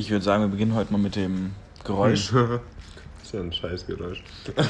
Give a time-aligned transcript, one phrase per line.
[0.00, 2.30] Ich würde sagen, wir beginnen heute mal mit dem Geräusch.
[2.32, 2.60] das
[3.22, 4.22] ist ja ein Scheißgeräusch.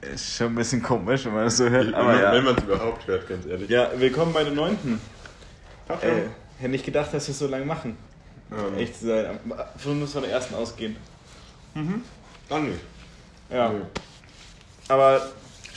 [0.00, 1.86] Ist schon ein bisschen komisch, wenn man das so hört.
[1.88, 2.32] Wenn Aber man ja.
[2.32, 3.68] wenn man es überhaupt hört, ganz ehrlich.
[3.68, 5.00] ja, willkommen bei den neunten.
[5.88, 6.22] Ach, Äh,
[6.58, 7.96] hätte nicht gedacht, dass wir es so lange machen.
[8.50, 9.38] ähm, Echt zu sein.
[9.76, 10.96] Von uns von der ersten ausgehen.
[12.48, 12.80] Dann nicht.
[13.50, 13.68] Ja.
[13.68, 13.80] Nee.
[14.88, 15.20] Aber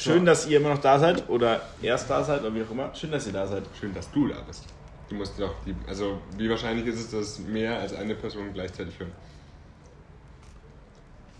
[0.03, 2.93] schön, dass ihr immer noch da seid oder erst da seid oder wie auch immer.
[2.95, 3.63] Schön, dass ihr da seid.
[3.79, 4.65] Schön, dass du da bist.
[5.09, 5.75] Du musst doch die.
[5.87, 9.11] Also, wie wahrscheinlich ist es, dass mehr als eine Person gleichzeitig hören?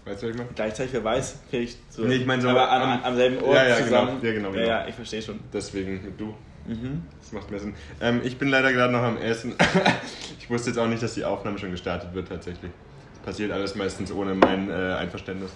[0.05, 0.49] Weißt du, was ich meine?
[0.53, 2.03] Gleichzeitig, wer weiß, vielleicht so.
[2.03, 3.85] Nee, ich meine so aber am, am- am selben Ort Ja, ja, genau.
[3.87, 4.19] zusammen.
[4.21, 4.67] Ja, genau, Ja, genau.
[4.67, 5.39] ja, ich verstehe schon.
[5.53, 6.33] Deswegen mit du.
[6.67, 7.03] Mhm.
[7.21, 7.73] Das macht mehr Sinn.
[8.01, 9.55] Ähm, ich bin leider gerade noch am Essen.
[10.39, 12.71] ich wusste jetzt auch nicht, dass die Aufnahme schon gestartet wird, tatsächlich.
[13.15, 15.51] Das passiert alles meistens ohne mein äh, Einverständnis.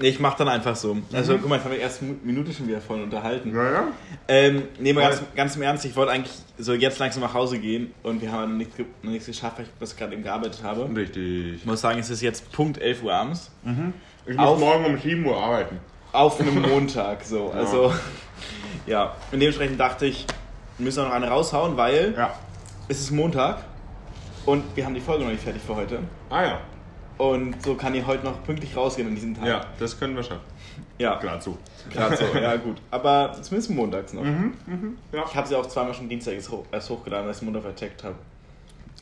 [0.00, 0.96] Nee, ich mach dann einfach so.
[1.12, 1.40] Also, Mhm.
[1.40, 3.52] guck mal, jetzt haben wir erst eine Minute schon wieder voll unterhalten.
[3.52, 3.84] Naja.
[4.26, 7.58] Ähm, nee, mal ganz, ganz im Ernst, ich wollte eigentlich so jetzt langsam nach Hause
[7.60, 10.62] gehen und wir haben noch nichts, noch nichts geschafft, weil ich bis gerade eben gearbeitet
[10.64, 10.88] habe.
[10.96, 11.54] Richtig.
[11.56, 13.50] Ich muss sagen, es ist jetzt Punkt 11 Uhr abends.
[14.26, 15.78] Ich muss Auf- morgen um 7 Uhr arbeiten.
[16.12, 17.50] Auf einem Montag, so.
[17.52, 17.92] Also,
[18.86, 19.14] ja.
[19.32, 20.26] Und dementsprechend dachte ich,
[20.78, 22.34] wir müssen auch noch eine raushauen, weil Ja.
[22.88, 23.64] es ist Montag
[24.44, 26.00] und wir haben die Folge noch nicht fertig für heute.
[26.30, 26.60] Ah ja.
[27.18, 29.46] Und so kann die heute noch pünktlich rausgehen an diesem Tag.
[29.46, 30.40] Ja, das können wir schaffen.
[30.98, 31.56] Ja, Gerade so.
[31.92, 32.24] gerade so.
[32.38, 32.76] Ja, gut.
[32.90, 34.24] Aber zumindest montags noch.
[34.24, 35.24] Ja.
[35.26, 38.02] Ich habe sie auch zweimal schon Dienstag erst hoch- erst hochgeladen, als ich Montag vercheckt
[38.02, 38.16] habe.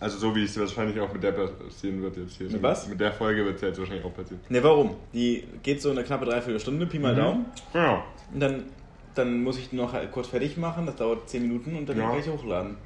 [0.00, 2.50] Also so wie es wahrscheinlich auch mit der passieren wird jetzt hier.
[2.50, 2.88] Mit was?
[2.88, 4.40] Mit der Folge wird es jetzt wahrscheinlich auch passieren.
[4.48, 4.96] Ne, warum?
[5.14, 7.46] Die geht so eine knappe Dreiviertelstunde, Pi mal Daumen.
[7.72, 8.02] Genau.
[8.34, 8.64] Und dann,
[9.14, 11.96] dann muss ich die noch halt kurz fertig machen, das dauert 10 Minuten und dann
[11.98, 12.10] Ja.
[12.10, 12.76] kann ich hochladen.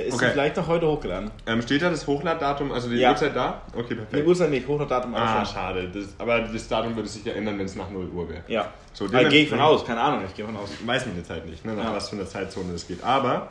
[0.00, 0.30] Da ist Okay.
[0.32, 1.30] vielleicht noch heute hochgeladen.
[1.46, 3.10] Ähm, steht da das Hochladdatum, also die Ja.
[3.10, 3.62] Uhrzeit da?
[3.74, 4.14] Okay, perfekt.
[4.16, 5.54] Die Uhrzeit nicht, Hochladdatum auch Ah, schon.
[5.54, 5.88] schade.
[5.92, 8.42] Das, aber das Datum würde sich ja ändern, wenn es nach 0 Uhr wäre.
[8.48, 8.68] Ja.
[8.92, 10.70] So, da gehe ich von aus, keine Ahnung, ich gehe von aus.
[10.84, 11.94] Weiß man jetzt halt nicht, ne, nach Ja.
[11.94, 13.02] was für einer Zeitzone das geht.
[13.04, 13.48] Aber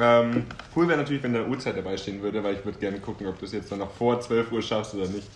[0.00, 3.00] ähm, cool wäre natürlich, wenn da eine Uhrzeit dabei stehen würde, weil ich würde gerne
[3.00, 5.26] gucken, ob du es jetzt dann noch vor 12 Uhr schaffst oder nicht.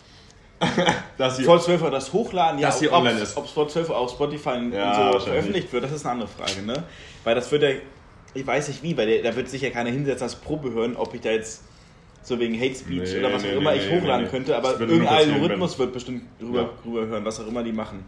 [1.18, 4.10] Dass Vor 12 Uhr das Hochladen, ja, Dass sie ob es vor 12 Uhr auf
[4.12, 5.24] Spotify und Ja, so wahrscheinlich.
[5.24, 6.84] veröffentlicht wird, das ist eine andere Frage, ne?
[7.24, 7.70] Weil das wird ja,
[8.34, 10.96] ich weiß nicht wie, weil der, da wird sich ja keiner hinsetzen als Probe hören,
[10.96, 11.62] ob ich da jetzt
[12.22, 14.80] so wegen Hate Speech Nee, oder was nee, auch immer nee, ich hochladen könnte, aber
[14.80, 16.70] irgendein Algorithmus wird bestimmt rüber, Ja.
[16.84, 18.04] rüber hören, was auch immer die machen.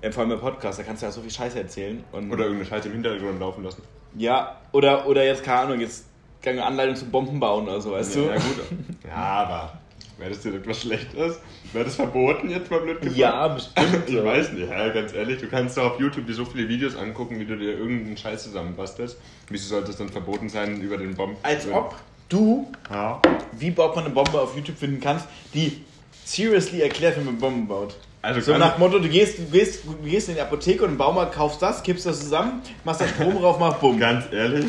[0.00, 2.02] Äh, vor allem im Podcast, da kannst du ja so viel Scheiße erzählen.
[2.12, 3.82] Oder irgendeine Scheiße im Hintergrund laufen lassen.
[4.16, 6.06] ja, oder, oder jetzt, keine Ahnung, jetzt
[6.46, 8.28] eine Anleitung zum Bomben bauen oder so, weißt ja, du?
[8.28, 8.44] ja, gut.
[9.06, 9.78] Ja, aber
[10.18, 11.40] wäre das dir etwas Schlechtes?
[11.72, 13.16] Wäre das verboten jetzt mal blöd gefragt?
[13.18, 13.88] Ja, bestimmt.
[14.08, 16.96] Ich weiß nicht, ja, ganz ehrlich, du kannst doch auf YouTube dir so viele Videos
[16.96, 19.18] angucken, wie du dir irgendeinen Scheiß zusammenbastelst.
[19.48, 21.36] Wieso sollte es dann verboten sein über den Bomben?
[21.42, 21.94] Als ob
[22.28, 23.20] du Ja.
[23.52, 25.82] wie baut man eine Bombe auf YouTube finden kannst, die
[26.24, 27.96] seriously erklärt, wie man Bomben baut.
[28.20, 30.98] Also So nach Motto, du gehst, du, gehst, du gehst in die Apotheke und im
[30.98, 33.98] Baumarkt kaufst das, kippst das zusammen, machst da Strom drauf, mach Bumm.
[33.98, 34.66] Ganz ehrlich,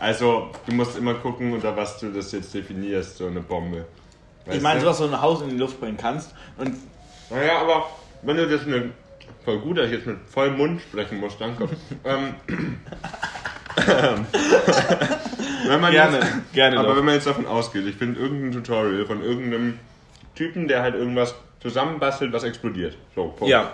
[0.00, 3.86] also du musst immer gucken, unter was du das jetzt definierst, so eine Bombe.
[4.46, 4.84] Weißt Ich meine, du?
[4.86, 6.74] sowas so ein Haus in die Luft bringen kannst und
[7.30, 7.86] Naja, aber
[8.22, 8.92] wenn du das mit.
[9.44, 11.68] Voll gut, dass ich jetzt mit vollem Mund sprechen muss, danke.
[12.04, 12.34] ähm,
[15.66, 16.96] wenn man Gerne, jetzt, gerne Aber doch.
[16.96, 19.78] wenn man jetzt davon ausgeht, ich finde irgendein Tutorial von irgendeinem
[20.34, 22.96] Typen, der halt irgendwas zusammenbastelt, was explodiert.
[23.14, 23.48] So, Punkt.
[23.50, 23.70] ja,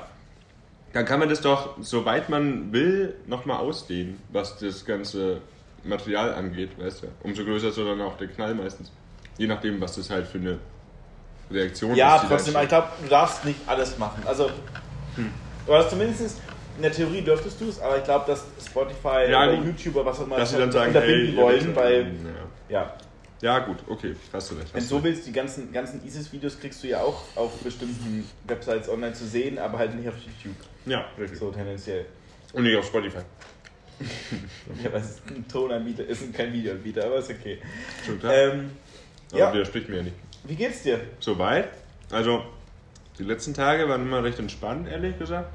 [0.92, 5.41] Dann kann man das doch, soweit man will, nochmal ausdehnen, was das ganze
[5.84, 7.06] Material angeht, weißt du.
[7.22, 8.91] Umso größer ist dann auch der Knall meistens.
[9.40, 10.58] Je nachdem, was das halt für eine
[11.50, 12.24] Reaktion ja, ist.
[12.24, 14.22] da trotzdem, ich glaube, du darfst nicht alles machen.
[14.26, 14.50] Also,
[15.66, 16.42] oder zumindest
[16.76, 19.66] in der Theorie dürftest du es, aber ich glaube, dass Spotify Ja, oder gut.
[19.68, 22.02] YouTuber, was auch immer, Dass sie dann sagen, unterbinden hey, wollen, weil,
[22.68, 22.82] Ja.
[22.82, 22.94] ja,
[23.40, 24.74] ja, gut, okay, hast du recht.
[24.74, 27.56] Wenn Hast du du so willst, die ganzen, ganzen ISIS-Videos kriegst du ja auch auf
[27.60, 30.54] bestimmten Websites online zu sehen, aber halt nicht auf YouTube.
[30.84, 31.38] Ja, richtig.
[31.38, 32.04] So tendenziell.
[32.52, 33.20] Und nicht auf Spotify.
[34.84, 36.04] Ja, was ist ein Tonanbieter?
[36.04, 37.58] Ist kein Videoanbieter, aber ist okay.
[38.04, 38.34] Schon klar.
[38.34, 38.70] Ähm,
[39.32, 40.16] Aber ja, widerspricht mir ja nicht.
[40.44, 41.00] wie geht's dir?
[41.20, 41.68] Soweit.
[42.10, 42.42] Also,
[43.18, 45.48] die letzten Tage waren immer recht entspannt, ehrlich gesagt.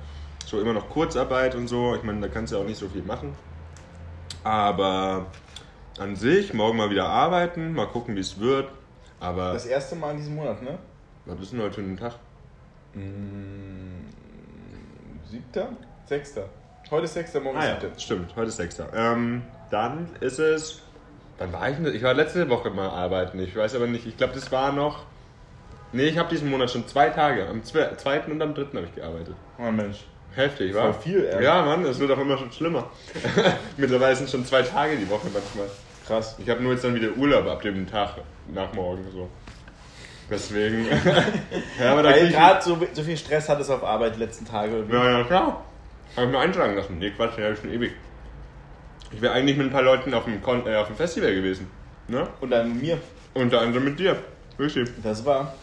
[0.45, 1.95] So immer noch Kurzarbeit und so.
[1.95, 3.33] Ich meine, da kannst du ja auch nicht so viel machen.
[4.43, 5.25] Aber
[5.97, 8.69] an sich, morgen mal wieder arbeiten, mal gucken, wie es wird.
[9.19, 10.77] Aber Das erste Mal in diesem Monat, ne?
[11.25, 12.13] was ist denn heute für ein Tag?
[15.29, 15.69] Siebter?
[16.05, 16.49] Sechster.
[16.91, 17.99] Heute ist Sechster, morgen ist Ah ja, Siebter.
[17.99, 18.83] stimmt, heute ist 6.
[18.93, 19.41] Ähm,
[19.71, 20.81] dann ist es.
[21.37, 21.93] Wann war ich denn?
[21.93, 23.39] Ich war letzte Woche mal arbeiten.
[23.39, 24.05] Ich weiß aber nicht.
[24.07, 25.03] Ich glaube, das war noch.
[25.91, 27.47] Nee, ich habe diesen Monat schon zwei Tage.
[27.47, 29.35] Am zwe- zweiten und am dritten habe ich gearbeitet.
[29.59, 29.97] Oh Mensch.
[30.35, 30.91] Heftig, wa?
[30.91, 31.43] Voll viel, ey.
[31.43, 32.89] Ja, Mann, es wird auch immer schon schlimmer.
[33.77, 35.67] Mittlerweile sind schon zwei Tage die Woche manchmal.
[36.05, 36.35] Krass.
[36.39, 38.15] Ich habe nur jetzt dann wieder Urlaub ab dem Tag
[38.53, 39.29] nach morgen so.
[40.29, 40.85] Deswegen.
[41.79, 44.83] ja, aber da Weil gerade so, so viel Stress hattest auf Arbeit die letzten Tage.
[44.91, 45.63] Ja, ja, klar.
[46.15, 46.97] Habe ich mir eintragen lassen.
[46.99, 47.93] Nee, Quatsch, den habe ich schon ewig.
[49.11, 51.67] Ich wäre eigentlich mit ein paar Leuten auf dem, Kon äh, auf dem Festival gewesen.
[52.07, 52.27] Ne?
[52.41, 52.97] Und dann mit mir.
[53.33, 54.17] Unter anderem mit dir.
[54.57, 54.89] Wirklich.
[55.03, 55.53] Das war.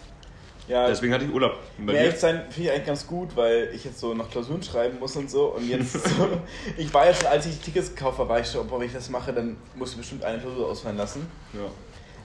[0.69, 1.59] Ja, Deswegen hatte ich Urlaub.
[1.79, 4.99] Bei ehrlich sein finde ich eigentlich ganz gut, weil ich jetzt so noch Klausuren schreiben
[5.01, 5.47] muss und so.
[5.57, 6.29] Und jetzt so,
[6.77, 9.11] ich war ja schon, als ich Tickets gekauft habe, war ich schon, wenn ich das
[9.11, 11.27] mache, dann muss ich bestimmt eine Klausur ausfallen lassen.
[11.53, 11.61] Ja.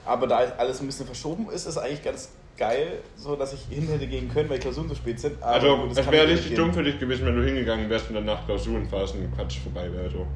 [0.04, 3.88] Aber da alles ein bisschen verschoben ist, ist eigentlich ganz geil, so dass ich hin
[3.88, 5.42] hätte gehen können, weil die Klausuren so spät sind.
[5.42, 8.08] Aber Also, gut, das es wäre richtig dumm für dich gewesen, wenn du hingegangen wärst
[8.08, 10.10] und danach Klausurenphasen und Quatsch vorbei wäre.
[10.10, 10.26] So.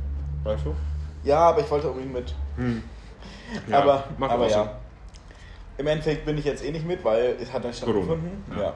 [0.44, 0.74] Weißt du?
[1.24, 2.34] Ja, aber ich wollte unbedingt mit.
[3.68, 4.56] Ja, aber mach aber so.
[4.56, 4.78] ja.
[5.76, 8.30] Im Endeffekt bin ich jetzt eh nicht mit, weil es hat Corona, stattgefunden.
[8.56, 8.62] ja.
[8.62, 8.74] Ja.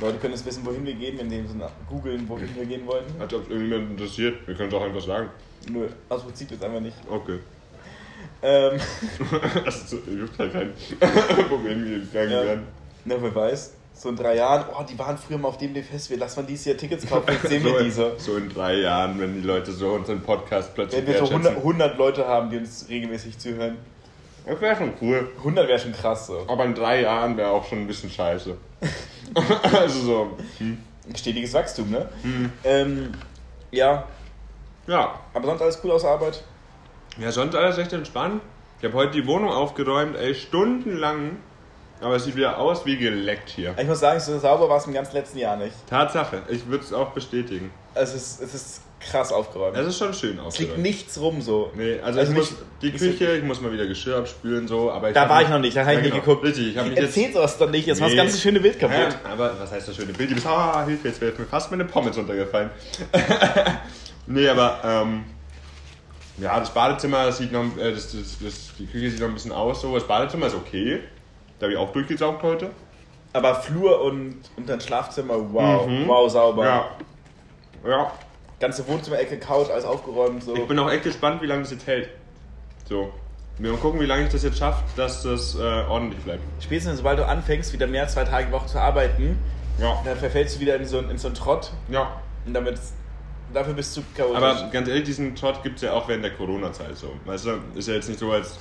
[0.00, 1.54] Leute können jetzt wissen, wohin wir gehen, wenn sie so
[1.88, 3.14] googeln, wohin wir gehen wollten.
[3.20, 4.46] Ob es irgendjemand interessiert.
[4.46, 5.30] Wir können es auch einfach sagen.
[5.70, 6.96] Nö, aus Prinzip jetzt einfach nicht.
[7.08, 7.38] Okay.
[8.42, 8.78] Ähm,
[9.64, 10.72] Das juckt halt keinen,
[11.50, 12.44] wohin wir gegangen Ja.
[12.44, 12.66] werden.
[13.06, 13.72] Na, wer weiß.
[13.98, 16.66] So in drei Jahren, oh, die waren früher mal auf dem Festival, lass mal dieses
[16.66, 18.04] Jahr Tickets kaufen, jetzt sehen wir so, diese.
[18.08, 21.30] in, so in drei Jahren, wenn die Leute so unseren Podcast plötzlich Wenn wir so
[21.32, 21.56] wertschätzen.
[21.56, 23.78] 100, 100 Leute haben, die uns regelmäßig zuhören.
[24.44, 25.32] Das wäre schon cool.
[25.38, 26.44] 100 wäre schon krass so.
[26.46, 28.54] Aber in drei Jahren wäre auch schon ein bisschen scheiße.
[29.72, 30.36] also so.
[30.58, 30.78] Hm.
[31.14, 32.06] Stetiges Wachstum, ne?
[32.64, 33.12] Ähm,
[33.70, 34.04] ja,
[34.86, 35.18] Ja.
[35.32, 36.44] aber sonst alles cool aus der Arbeit.
[37.18, 38.42] Ja, sonst alles echt entspannt.
[38.78, 41.38] Ich habe heute die Wohnung aufgeräumt, ey, stundenlang.
[42.00, 43.74] Aber es sieht wieder aus wie geleckt hier.
[43.78, 45.72] Ich muss sagen, so sauber war es im ganzen letzten Jahr nicht.
[45.88, 47.70] Tatsache, ich würde es auch bestätigen.
[47.94, 49.76] Es ist, es ist krass aufgeräumt.
[49.76, 51.70] Es ist schon schön es liegt nichts rum so.
[51.74, 54.18] Nee, also, Also ich muss nicht- die nicht so- Küche, ich muss mal wieder Geschirr
[54.18, 56.24] abspülen, so, aber ich Da war ich noch nicht, da habe ich Ja, nicht genau.
[56.24, 56.44] geguckt.
[56.44, 57.16] Richtig, ich habe mich jetzt.
[57.16, 58.22] Erzähl sowas doch nicht, jetzt war das Nee.
[58.22, 58.96] ganze schöne Bild kaputt.
[58.96, 59.28] Hä?
[59.32, 60.30] Aber was heißt das schöne Bild?
[60.30, 62.70] Die bist, ah, Hilfe, jetzt wäre mir fast meine Pommes runtergefallen.
[64.26, 65.24] nee, aber, ähm,
[66.38, 69.34] ja, das Badezimmer das sieht noch, äh, das, das, das, die Küche sieht noch ein
[69.34, 69.94] bisschen aus, so.
[69.94, 71.00] Das Badezimmer ist okay.
[71.58, 72.70] Da habe ich auch durchgesaugt heute.
[73.32, 76.08] Aber Flur und, und dein Schlafzimmer, wow, Mhm.
[76.08, 76.64] wow, sauber.
[76.64, 76.90] Ja.
[77.86, 78.12] Ja.
[78.58, 80.42] Ganze Wohnzimmer-Ecke, Couch, alles aufgeräumt.
[80.42, 80.54] So.
[80.56, 82.08] Ich bin auch echt gespannt, wie lange das jetzt hält.
[82.88, 83.12] So.
[83.58, 85.58] Wir mal gucken, wie lange ich das jetzt schaffe, dass das äh,
[85.88, 86.40] ordentlich bleibt.
[86.62, 89.38] Spätestens sobald du anfängst, wieder mehr als zwei Tage die Woche zu arbeiten,
[89.78, 89.98] Ja.
[90.04, 92.20] dann verfällst du wieder in so, in so einen Trott Ja.
[92.46, 92.78] und damit,
[93.54, 94.36] dafür bist du chaotisch.
[94.36, 97.12] Aber ganz ehrlich, diesen Trott gibt es ja auch während der Corona-Zeit so.
[97.24, 98.58] Weißt du, ist ja jetzt nicht so, als.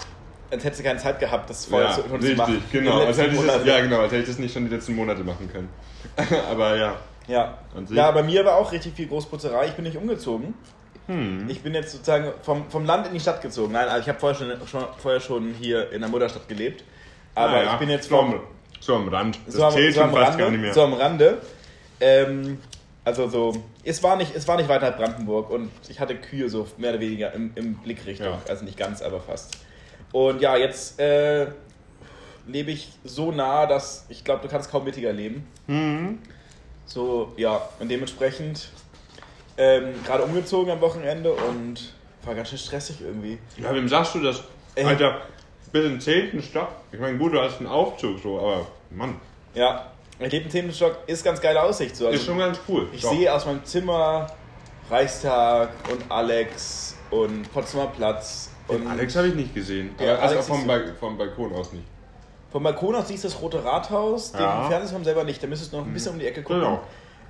[0.52, 2.64] Als hättest du keine Zeit gehabt, das vorher Ja, zu, richtig, machen.
[2.72, 3.00] genau.
[3.00, 5.24] Als hätte, ich das, ja, genau, als hätte ich das nicht schon die letzten Monate
[5.24, 5.70] machen können.
[6.50, 6.96] Aber ja.
[7.28, 7.58] Ja.
[7.90, 9.68] Ja, bei mir war auch richtig viel Großputzerei.
[9.68, 10.54] Ich bin nicht umgezogen.
[11.08, 11.50] Hm.
[11.50, 13.74] Ich bin jetzt sozusagen vom, vom Land in die Stadt gezogen.
[13.74, 16.84] Nein, also ich habe vorher schon, schon, vorher schon hier in der Mutterstadt gelebt.
[17.36, 18.40] Aber Naja, ich bin jetzt so vom, am,
[18.80, 19.40] so am Rand.
[19.46, 20.74] Das so am, zählt so schon fast Rande, gar nicht mehr.
[20.74, 21.38] So am Rande.
[22.00, 22.60] Ähm,
[23.04, 26.68] also so, es war nicht, es war nicht weiter Brandenburg und ich hatte Kühe so
[26.78, 28.28] mehr oder weniger im, im Blickrichtung.
[28.28, 28.42] Ja.
[28.50, 29.58] Also nicht ganz, aber fast.
[30.16, 31.48] Und ja, jetzt äh,
[32.48, 35.46] lebe ich so nah, dass ich glaube, du kannst kaum mittiger leben.
[35.68, 36.20] Mhm.
[36.86, 38.70] So, ja, und dementsprechend
[39.58, 43.40] ähm, gerade umgezogen am Wochenende und war ganz schön stressig irgendwie.
[43.58, 44.42] Ja, wem sagst du das?
[44.76, 44.86] Ey.
[44.86, 45.20] Alter,
[45.74, 46.42] bis im 10.
[46.44, 46.70] Stock.
[46.94, 49.20] Ich meine, gut, du hast einen Aufzug so, aber Mann,
[49.54, 51.94] Ja, ich lebe im Themenstock, ist ganz geile Aussicht.
[51.94, 52.06] So.
[52.06, 52.88] Also, ist schon ganz cool.
[52.94, 53.12] ich Doch.
[53.12, 54.28] sehe aus meinem Zimmer
[54.90, 58.52] Reichstag und Alex und Potsdamer Platz.
[58.70, 59.92] Den Alex habe ich nicht gesehen.
[60.00, 61.86] Ja, also vom, ba vom Balkon aus nicht.
[62.52, 64.62] Vom Balkon aus siehst du das Rote Rathaus, Ja.
[64.62, 66.62] den Fernsehturm selber nicht, da müsstest du noch ein bisschen um die Ecke gucken.
[66.62, 66.80] Genau.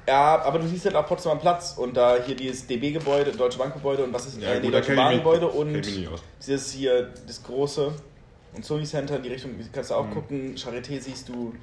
[0.08, 4.04] Ja, aber du siehst halt auch Potsdamer Platz und da hier dieses DB-Gebäude, Deutsche Bankgebäude
[4.04, 5.82] und was ist Ja, äh, gut, Deutsche Bahngebäude und
[6.40, 7.92] dieses hier, das große
[8.56, 10.14] und Sony Center in die Richtung kannst du auch Mhm.
[10.14, 10.56] gucken.
[10.56, 11.54] Charité siehst du.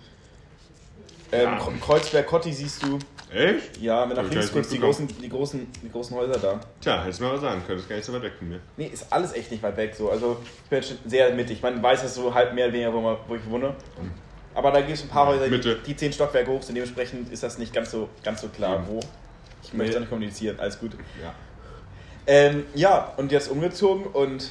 [1.32, 1.58] Ähm, Ja.
[1.80, 2.98] Kreuzberg Kotti siehst du.
[3.34, 3.78] Echt?
[3.80, 6.60] Ja, mit nach links nicht die großen, die, großen, die großen Häuser da.
[6.82, 7.78] Tja, hättest du mal was sagen können.
[7.78, 8.60] Das ist gar nicht so weit weg von mir.
[8.76, 10.10] Nee, ist alles echt nicht weit weg so.
[10.10, 11.62] Also ich bin jetzt schon sehr mittig.
[11.62, 13.74] Man weiß es so halb mehr oder weniger, wo, ich wohne.
[14.54, 16.74] Aber da gibt es ein paar Häuser, die, die zehn Stockwerke hoch sind.
[16.74, 18.84] Dementsprechend ist das nicht ganz so, ganz so klar, Ja.
[18.86, 19.00] wo.
[19.62, 19.96] Ich möchte Nee.
[19.96, 20.92] auch nicht kommunizieren, alles gut.
[21.22, 21.32] Ja.
[22.26, 24.50] Ähm, ja, und jetzt umgezogen und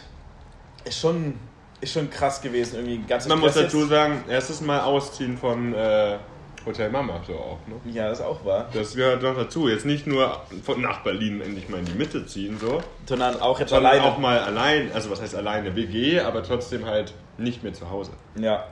[0.85, 1.35] ist schon,
[1.81, 2.77] ist schon krass gewesen.
[2.77, 6.17] Irgendwie ganz Man muss dazu sagen, erstes Mal ausziehen von äh,
[6.65, 7.59] Hotel Mama so auch.
[7.67, 7.75] Ne?
[7.91, 8.69] Ja, das auch war.
[8.73, 9.67] Das gehört noch dazu.
[9.67, 13.59] Jetzt nicht nur von nach Berlin endlich mal in die Mitte ziehen, so, Sondern auch
[13.59, 14.07] jetzt sondern alleine.
[14.07, 18.11] auch mal allein, also was heißt alleine, WG, aber trotzdem halt nicht mehr zu Hause.
[18.39, 18.65] Ja.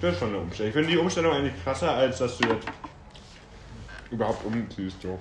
[0.00, 0.68] Das ist schon eine Umstellung.
[0.68, 2.66] Ich finde die Umstellung eigentlich krasser, als dass du jetzt
[4.10, 5.00] überhaupt umziehst.
[5.02, 5.18] So.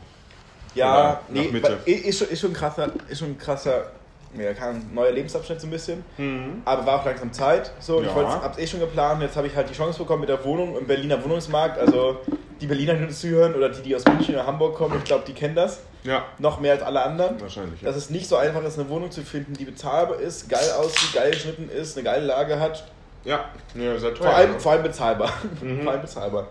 [0.76, 1.46] Ja, Oder nee,
[1.86, 3.92] ist schon, ist schon krasser, ist schon krasser,
[4.40, 6.04] ja, kein neuer Lebensabschnitt so ein bisschen.
[6.18, 6.62] Mhm.
[6.66, 7.72] Aber war auch langsam Zeit.
[7.80, 8.16] So, ich Ja.
[8.16, 9.22] wollte, hab's eh schon geplant.
[9.22, 11.80] Jetzt habe ich halt die Chance bekommen mit der Wohnung im Berliner Wohnungsmarkt.
[11.80, 12.18] Also
[12.62, 15.24] die Berliner, die uns zuhören oder die, die aus München oder Hamburg kommen, ich glaube,
[15.28, 15.80] die kennen das.
[16.04, 17.42] Ja, Noch mehr als alle anderen.
[17.42, 17.82] wahrscheinlich.
[17.82, 17.88] Ja.
[17.88, 21.14] Dass es nicht so einfach ist, eine Wohnung zu finden, die bezahlbar ist, geil aussieht,
[21.14, 22.86] geil geschnitten ist, eine geile Lage hat.
[23.24, 24.28] Ja, ja sehr teuer.
[24.28, 24.60] Vor allem, ne?
[24.60, 25.32] vor allem bezahlbar.
[25.62, 25.82] Mhm.
[25.82, 26.48] vor allem bezahlbar.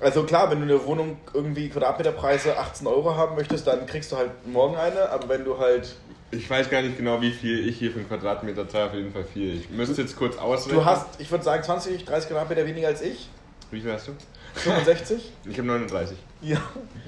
[0.00, 4.16] Also klar, wenn du eine Wohnung irgendwie Quadratmeterpreise 18 Euro haben möchtest, dann kriegst du
[4.16, 5.08] halt morgen eine.
[5.10, 5.94] Aber wenn du halt
[6.36, 9.12] Ich weiß gar nicht genau, wie viel ich hier für einen Quadratmeter zahle, auf jeden
[9.12, 9.56] Fall viel.
[9.56, 10.76] Ich müsste jetzt kurz ausrechnen.
[10.80, 13.28] Du hast, ich würde sagen, 20, 30 Quadratmeter weniger als ich.
[13.70, 14.12] Wie viel hast du?
[14.54, 15.32] 65?
[15.46, 16.16] Ich habe 39.
[16.42, 16.58] Ja,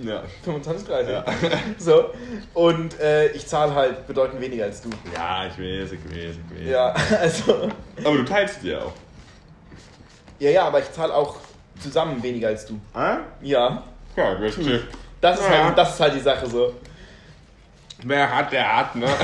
[0.02, 0.22] Ja.
[0.44, 1.12] 25, 30.
[1.12, 1.24] Ja.
[1.78, 2.10] So.
[2.54, 4.90] Und äh, ich zahle halt bedeutend weniger als du.
[5.14, 6.68] Ja, ich weiß, ich weiß, ich weiß.
[6.68, 7.70] Ja, also.
[8.04, 8.92] Aber du teilst dir auch.
[10.38, 11.36] Ja, ja, aber ich zahle auch
[11.80, 12.78] zusammen weniger als du.
[12.92, 13.18] Ah?
[13.42, 13.82] Ja.
[14.16, 14.58] Ja, ist,
[15.20, 15.64] Das ist, Ja.
[15.66, 16.74] halt, das ist halt die Sache so.
[18.04, 19.06] Wer hat, der hat, ne?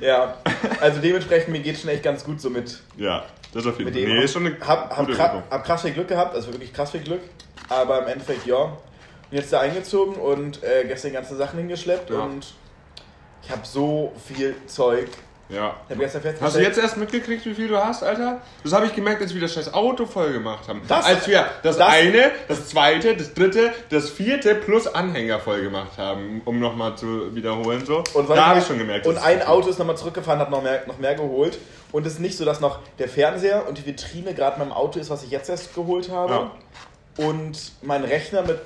[0.00, 0.36] Ja.
[0.80, 4.00] Also dementsprechend, mir geht schon echt ganz gut so mit, Ja, das auf jeden Fall.
[4.02, 4.10] dem.
[4.10, 6.90] Nee, ist schon eine hab, hab, kra hab krass viel Glück gehabt, also wirklich krass
[6.90, 7.20] viel Glück.
[7.68, 8.76] Aber im Endeffekt, ja.
[9.30, 12.20] Bin jetzt da eingezogen und äh, gestern ganze Sachen hingeschleppt Ja.
[12.20, 12.54] und
[13.42, 15.08] ich habe so viel Zeug.
[15.50, 15.74] Ja.
[15.88, 16.40] Ich habe gestern festgestellt.
[16.40, 18.40] Hast du jetzt erst mitgekriegt, wie viel du hast, Alter?
[18.62, 20.82] Das habe ich gemerkt, als wir das scheiß Auto voll gemacht haben.
[20.86, 25.62] Das- als wir das, das- eine, das zweite, das dritte, das vierte plus Anhänger voll
[25.62, 27.84] gemacht haben, um nochmal zu wiederholen.
[27.84, 28.04] So.
[28.14, 29.06] Und da habe ich schon gemerkt.
[29.06, 31.58] Und ein Auto ist nochmal zurückgefahren, hat noch mehr, noch mehr geholt.
[31.92, 35.00] Und es ist nicht so, dass noch der Fernseher und die Vitrine gerade beim Auto
[35.00, 36.32] ist, was ich jetzt erst geholt habe.
[36.32, 36.50] Ja.
[37.26, 38.60] Und mein Rechner mit,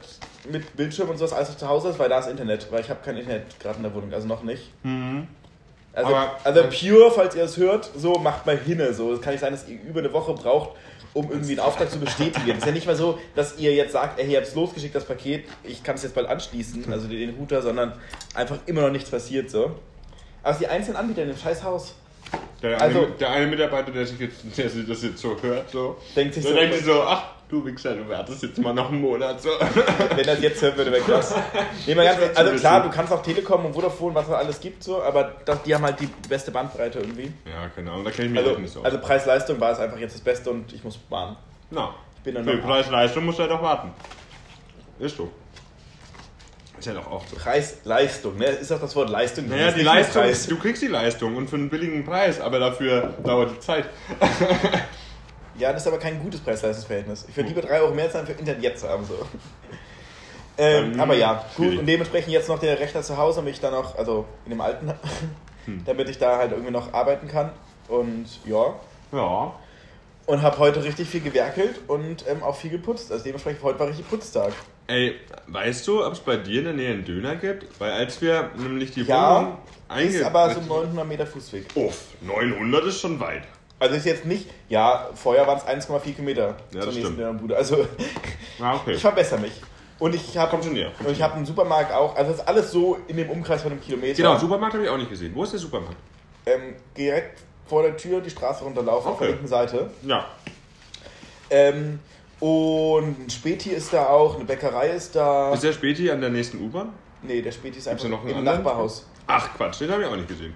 [0.50, 2.70] mit Bildschirm und sowas alles noch zu Hause ist, weil da ist Internet.
[2.70, 4.70] Weil ich habe kein Internet gerade in der Wohnung, also noch nicht.
[5.94, 8.92] Also, Aber- also Pure, falls ihr es hört, so macht mal hinne.
[8.94, 10.70] So, es kann nicht sein, dass ihr über eine Woche braucht,
[11.12, 12.50] um irgendwie einen Auftrag zu bestätigen.
[12.50, 14.94] Es ist ja nicht mal so, dass ihr jetzt sagt, ey, ihr habt es losgeschickt,
[14.94, 17.92] das Paket, ich kann es jetzt bald anschließen, also den Router, sondern
[18.34, 19.72] einfach immer noch nichts passiert so.
[20.42, 21.94] Aber die einzelnen Anbieter in dem scheiß Haus
[22.62, 25.70] Der, Also- eine, der eine Mitarbeiter, der sich jetzt, der sich das jetzt so hört,
[25.70, 28.90] so, denkt sich so, denkt sich so, ach, du Wichser, du wartest jetzt mal noch
[28.90, 29.40] einen Monat.
[29.40, 29.50] So.
[30.16, 31.34] wenn das jetzt hören würde, wäre krass.
[31.86, 34.82] Nee, mal ganz, also klar, du kannst auch Telekom und Vodafone, was es alles gibt,
[34.82, 37.32] so, aber das, die haben halt die beste Bandbreite irgendwie.
[37.44, 38.82] Ja, keine Ahnung, da kenne ich mich Also, auch nicht so.
[38.82, 41.36] also Preis-Leistung war es einfach jetzt das Beste und ich muss sparen.
[41.70, 43.92] Na, Ich bin dann für Preis-Leistung musst du ja doch warten.
[44.98, 45.30] Ist so.
[46.78, 47.36] Ist ja doch auch so.
[47.36, 48.46] Preis-Leistung, ne?
[48.46, 49.48] Ist auch das Wort Leistung.
[49.48, 53.14] Naja, ist die Leistung, du kriegst die Leistung und für einen billigen Preis, aber dafür
[53.24, 53.84] dauert die Zeit.
[55.58, 57.26] Ja, das ist aber kein gutes Preis-Leistungs-Verhältnis.
[57.28, 59.04] Ich würde lieber 3 Euro mehr zahlen für Internet jetzt haben.
[59.04, 59.14] So.
[60.56, 61.66] Ähm, aber ja, gut.
[61.66, 61.78] schwierig.
[61.80, 64.60] Und dementsprechend jetzt noch der Rechner zu Hause, damit ich dann noch, also in dem
[64.60, 64.92] alten,
[65.66, 65.82] Hm.
[65.86, 67.50] damit ich da halt irgendwie noch arbeiten kann.
[67.88, 68.74] Und ja.
[69.12, 69.52] Ja.
[70.26, 73.12] Und habe heute richtig viel gewerkelt und ähm, auch viel geputzt.
[73.12, 74.52] Also dementsprechend heute war richtig Putztag.
[74.86, 75.16] Ey,
[75.48, 77.78] weißt du, ob es bei dir in der Nähe einen Döner gibt?
[77.80, 79.58] Weil als wir nämlich die Ja, Wohnung
[79.98, 81.66] Ist einge- aber so 900 Meter Fußweg.
[81.74, 83.42] Uff, 900 ist schon weit.
[83.84, 87.16] Also ist jetzt nicht, ja, vorher waren es 1,4 Kilometer Ja, zur das nächsten.
[87.18, 87.54] Dönerbude.
[87.54, 87.86] Also
[88.60, 88.92] Ah, okay.
[88.92, 89.52] ich verbessere mich.
[89.98, 90.74] Und ich habe und
[91.12, 92.16] ich habe einen Supermarkt auch.
[92.16, 94.14] Also es ist alles so in dem Umkreis von einem Kilometer.
[94.16, 95.32] Genau, Supermarkt habe ich auch nicht gesehen.
[95.34, 95.96] Wo ist der Supermarkt?
[96.46, 99.32] ähm, direkt vor der Tür die Straße runterlaufen auf der Okay.
[99.32, 99.90] linken Seite.
[100.02, 100.26] Ja.
[101.50, 101.98] Ähm,
[102.40, 105.52] und ein Späti ist da auch, eine Bäckerei ist da.
[105.52, 106.90] Ist der Späti an der nächsten U-Bahn?
[107.22, 108.58] nee, der Späti ist Gibt's einfach noch im anderen?
[108.58, 109.06] Nachbarhaus.
[109.26, 110.54] Ach Quatsch, den habe ich auch nicht gesehen.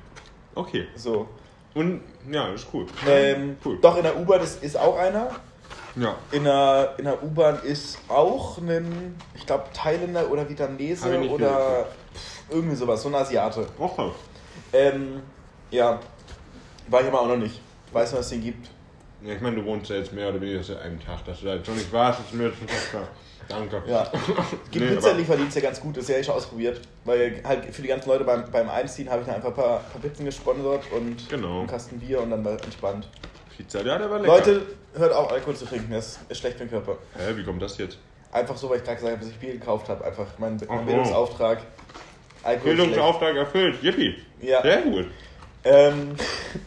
[0.54, 0.87] Okay.
[0.97, 1.28] So.
[1.75, 2.87] Und ja, ist cool.
[3.07, 3.79] Ähm, cool.
[3.81, 5.31] Doch, in der U-Bahn ist, ist auch einer.
[5.97, 6.17] Ja.
[6.33, 12.51] In der, in der U-Bahn ist auch ein, ich glaube, Thailänder oder Vietnamese oder pff,
[12.51, 13.67] irgendwie sowas, so ein Asiate.
[13.79, 14.11] Okay.
[14.73, 15.23] Ähm,
[15.71, 15.99] ja,
[16.89, 17.61] war ich aber auch noch nicht.
[17.93, 18.69] Weiß nur, dass es den gibt.
[19.23, 21.47] Ja, ich meine, du wohnst ja jetzt mehr oder weniger seit einem Tag, dass du
[21.47, 23.09] da jetzt noch nicht warst, ist mir jetzt schon fast klar.
[23.49, 23.83] Danke.
[23.87, 24.11] Ja.
[24.12, 26.81] Es gibt Nee, Pizzalieferdienst, der ganz gut ist, ja ich schon ausprobiert.
[27.05, 29.78] Weil halt für die ganzen Leute beim, beim Einziehen habe ich dann einfach ein paar,
[29.81, 31.61] paar Pizzen gesponsert und Genau.
[31.61, 33.09] einen Kasten Bier und dann war entspannt.
[33.57, 34.33] Pizza, ja, der war lecker.
[34.33, 34.62] Leute,
[34.95, 36.99] hört auf, Alkohol zu trinken, das ist schlecht für den Körper.
[37.17, 37.99] Hä, wie kommt das jetzt?
[38.31, 40.05] Einfach so, weil ich gerade gesagt habe, dass ich Bier gekauft habe.
[40.05, 40.85] Einfach mein, mein.
[40.85, 41.59] Bildungsauftrag.
[42.43, 42.76] Alkohol ist schlecht.
[42.76, 43.83] Bildungsauftrag erfüllt.
[43.83, 44.14] Yippie.
[44.40, 44.61] Ja.
[44.62, 45.07] Sehr gut.
[45.64, 46.14] Ähm,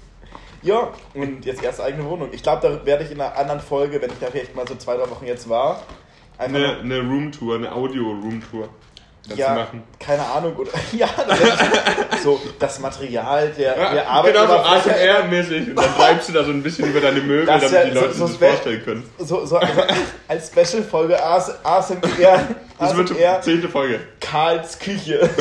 [0.63, 2.29] ja, und jetzt erste eigene Wohnung.
[2.31, 4.75] Ich glaube, da werde ich in einer anderen Folge, wenn ich da vielleicht mal so
[4.75, 5.83] zwei, drei Wochen jetzt war,
[6.41, 8.69] Eine, eine Roomtour, eine Audio-Roomtour.
[9.35, 9.67] Ja,
[9.99, 14.33] keine Ahnung, oder ja, das so das Material der, der Ja, Arbeit.
[14.33, 15.69] genau so ASMR-mäßig.
[15.69, 17.91] Und dann bleibst du da so ein bisschen über deine Möbel, Das damit wär- die
[17.91, 19.03] Leute so- so sich das vorstellen können.
[19.19, 19.81] So, so also
[20.27, 21.99] als Special-Folge AS, ASMR,
[22.79, 23.99] Das wird ASMR die zehnte Folge.
[24.19, 25.29] Karls Küche.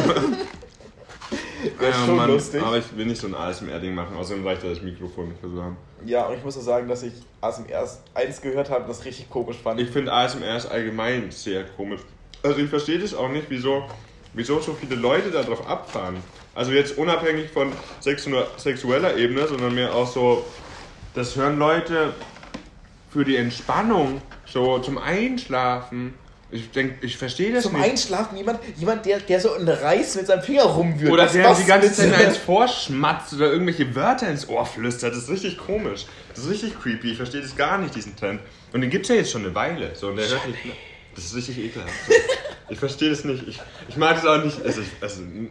[1.78, 2.62] Wäre Ja, schon Mann, lustig.
[2.62, 5.62] Aber ich will nicht so ein ASMR-Ding machen, außerdem reicht das Mikrofon nicht für so
[5.62, 5.76] haben.
[6.04, 9.56] Ja, und ich muss auch sagen, dass ich ASMR eins gehört habe, das richtig komisch
[9.62, 9.80] fand.
[9.80, 12.00] Ich finde ASMR ist allgemein sehr komisch.
[12.42, 13.84] Also ich verstehe das auch nicht, wieso,
[14.32, 16.16] wieso so viele Leute darauf abfahren.
[16.54, 20.44] Also jetzt unabhängig von sexu sexueller Ebene, sondern mehr auch so,
[21.14, 22.14] das hören Leute
[23.10, 26.14] für die Entspannung, so zum Einschlafen.
[26.52, 27.84] Ich denke, ich verstehe das Zum nicht.
[27.90, 31.12] Einschlafen jemand, jemand der, der so einen Reis mit seinem Finger rumwühlt.
[31.12, 31.92] Oder Was- der die ganze?
[31.92, 35.12] Zeit eins vorschmatzt oder irgendwelche Wörter ins Ohr flüstert.
[35.14, 36.06] Das ist richtig komisch.
[36.34, 37.12] Das ist richtig creepy.
[37.12, 38.40] Ich verstehe das gar nicht, diesen Trend.
[38.72, 39.94] Und den gibt es ja jetzt schon eine Weile.
[39.94, 40.58] So, und der hört nicht,
[41.14, 41.92] das ist richtig ekelhaft.
[42.68, 43.46] Ich verstehe das nicht.
[43.46, 44.60] Ich, ich mag es auch nicht.
[44.64, 45.50] Also, also nee,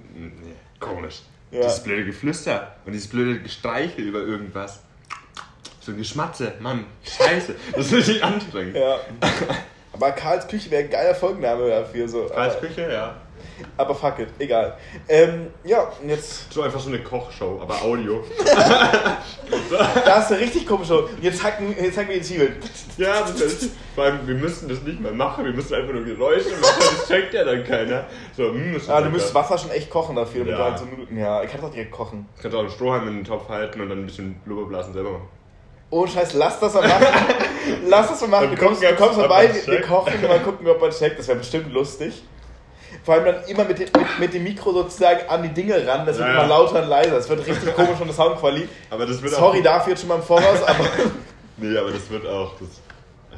[0.79, 1.19] komisch.
[1.51, 1.61] Ja.
[1.61, 4.81] Dieses blöde Geflüster und dieses blöde Gestreichel über irgendwas.
[5.81, 7.55] So ein Geschmatze, Mann, scheiße.
[7.73, 8.75] Das ist richtig anstrengend.
[8.75, 8.99] Ja.
[9.99, 12.07] Aber Karls Küche wäre ein geiler Folgenname dafür.
[12.07, 12.25] So.
[12.25, 13.15] Karls Aber, Küche, ja.
[13.75, 14.77] aber fuck it, egal.
[15.09, 16.51] Ähm, ja, und jetzt.
[16.53, 18.23] So einfach so eine Kochshow, aber Audio.
[20.05, 20.89] Da hast du richtig komisch.
[21.21, 22.55] Jetzt hacken, jetzt hacken wir die Zwiebeln.
[22.97, 26.03] Ja, das ist, vor allem, wir müssen das nicht mal machen, wir müssen einfach nur
[26.05, 28.05] Geräusche machen, das checkt ja dann keiner.
[28.37, 30.45] So, hm, ist Ah, du müsstest Wasser schon echt kochen dafür.
[30.45, 30.57] damit Ja.
[30.57, 32.27] du halt so Minuten, ja, ich kann auch direkt kochen.
[32.35, 35.11] Du kannst auch einen Strohhalm in den Topf halten und dann ein bisschen Blubberblasen selber
[35.11, 35.27] machen.
[35.91, 37.05] Oh Scheiß, lass das mal machen.
[37.87, 38.55] lass das mal machen.
[38.55, 39.87] Du kommst, du kommst vorbei, wir checkt.
[39.87, 41.17] kochen und mal gucken, ob man checkt.
[41.19, 42.23] Das wäre bestimmt lustig.
[43.03, 46.05] Vor allem dann immer mit dem, mit, mit dem Mikro sozusagen an die Dinge ran.
[46.05, 46.47] Das wird Ja, immer ja.
[46.47, 47.11] lauter und leiser.
[47.15, 48.69] Das wird richtig komisch von der Soundqualität.
[48.89, 49.63] Aber das wird Sorry auch.
[49.63, 50.83] dafür jetzt schon mal im Voraus, aber
[51.57, 52.53] Nee, aber das wird auch.
[52.59, 52.69] Das,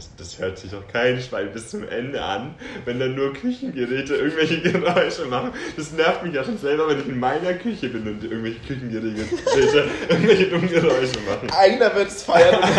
[0.01, 2.55] das, das hört sich auch kein Schwein bis zum Ende an,
[2.85, 5.51] wenn dann nur Küchengeräte irgendwelche Geräusche machen.
[5.77, 9.85] Das nervt mich ja schon selber, wenn ich in meiner Küche bin und irgendwelche Küchengeräte
[10.09, 11.49] irgendwelche dummen Geräusche machen.
[11.51, 12.57] einer wird es feiern.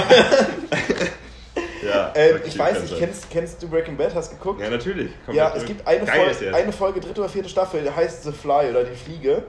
[1.82, 4.14] Ja, ähm, ich weiß nicht, kennst, kennst du Breaking Bad?
[4.14, 4.60] Hast du geguckt?
[4.60, 5.10] Ja, natürlich.
[5.26, 6.54] Kommt Ja, es gibt eine, Folge, Serie.
[6.54, 9.42] eine Folge, dritte oder vierte Staffel, die heißt The Fly oder die Fliege.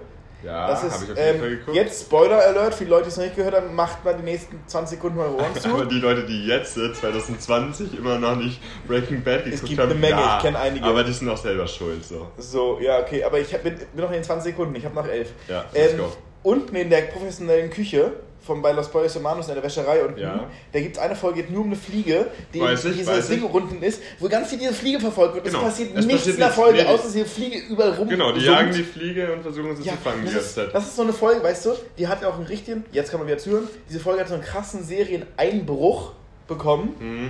[0.44, 3.36] Ja, das ist ich ähm, jetzt Spoiler Alert, für die Leute, die es noch nicht
[3.36, 5.70] gehört haben, macht mal die nächsten 20 Sekunden eure Ohren zu.
[5.70, 9.92] Aber die Leute, die jetzt, äh, 2020, immer noch nicht Breaking Bad geguckt gibt haben,
[9.92, 10.86] eine Menge, ja, ich kenn einige.
[10.86, 12.28] Aber die sind auch selber schuld, so.
[12.38, 14.96] So, ja, okay, aber ich hab, bin, bin noch in den 20 Sekunden, ich habe
[14.96, 15.30] noch 11.
[15.48, 16.12] Ja, let's Ähm, go.
[16.44, 18.12] unten in der professionellen Küche
[18.46, 20.50] von bei Los Pollos Hermanos in der Wäscherei unten, Ja.
[20.72, 23.44] da gibt es eine Folge, geht nur um eine Fliege, die Weiß in dieser Ding
[23.44, 25.46] unten ist, wo ganz viel diese Fliege verfolgt wird.
[25.46, 25.60] Genau.
[25.60, 26.50] Es passiert Es nichts passiert in der.
[26.52, 29.76] Folge, Nee, außer dass diese Fliege überall rum Genau, die jagen die Fliege und versuchen
[29.76, 32.08] sie Ja, zu fangen die das ist, das ist so eine Folge, weißt du, die
[32.08, 34.44] hat ja auch einen richtigen, jetzt kann man wieder zuhören, diese Folge hat so einen
[34.44, 36.12] krassen Serieneinbruch
[36.48, 36.96] bekommen.
[37.00, 37.30] Mhm.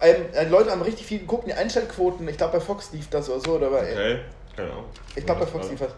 [0.00, 3.28] Ähm, äh, Leute haben richtig viel geguckt, die Einschaltquoten, ich glaube bei Fox lief das
[3.30, 4.18] oder so, oder bei, Okay,
[4.62, 4.84] Ahnung.
[5.16, 5.88] ich glaube bei Fox das.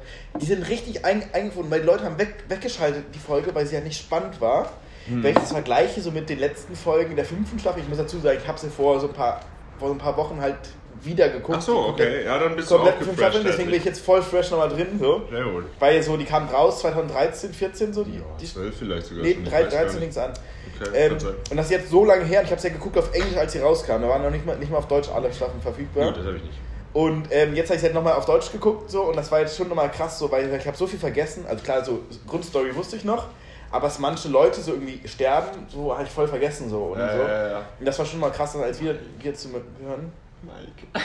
[0.40, 3.74] Die sind richtig ein, eingefunden, weil die Leute haben weg, weggeschaltet, die Folge, weil sie
[3.76, 4.70] ja nicht spannend war.
[5.06, 5.22] Hm.
[5.22, 8.18] Wenn ich das vergleiche so mit den letzten Folgen der fünften Staffel, ich muss dazu
[8.18, 9.40] sagen, ich habe sie vor so ein paar,
[9.78, 10.56] vor so ein paar Wochen halt
[11.02, 11.58] wieder geguckt.
[11.58, 13.18] Ach so, okay, ja, dann bist du auch gefresht.
[13.18, 15.22] Staffeln, deswegen bin ich jetzt voll fresh nochmal drin, so.
[15.30, 15.64] Sehr gut.
[15.78, 19.34] Weil so, die kamen raus 2013, 14 so, die, Ja, die 12 vielleicht sogar Nee,
[19.34, 19.42] schon.
[19.44, 20.14] ich 3, weiß gar 13 nicht.
[20.14, 20.32] fing's an.
[20.80, 21.12] Okay, Ähm,
[21.50, 23.36] und das ist jetzt so lange her, und ich habe es ja geguckt auf Englisch,
[23.36, 24.00] als sie rauskam.
[24.00, 26.06] Da waren noch nicht mal, nicht mal auf Deutsch alle Staffeln verfügbar.
[26.08, 26.58] Gut, das habe ich nicht.
[26.96, 29.40] Und ähm, jetzt habe ich es halt nochmal auf Deutsch geguckt, so, und das war
[29.40, 31.44] jetzt schon nochmal krass, so, weil ich habe so viel vergessen.
[31.46, 33.26] Also klar, so Grundstory wusste ich noch,
[33.70, 36.78] aber dass manche Leute so irgendwie sterben, so habe ich voll vergessen, so.
[36.78, 37.22] Und, Ja, so.
[37.22, 37.58] ja, ja.
[37.78, 40.10] und das war schon mal krass, als wir hier zu hören.
[40.40, 41.04] Mike.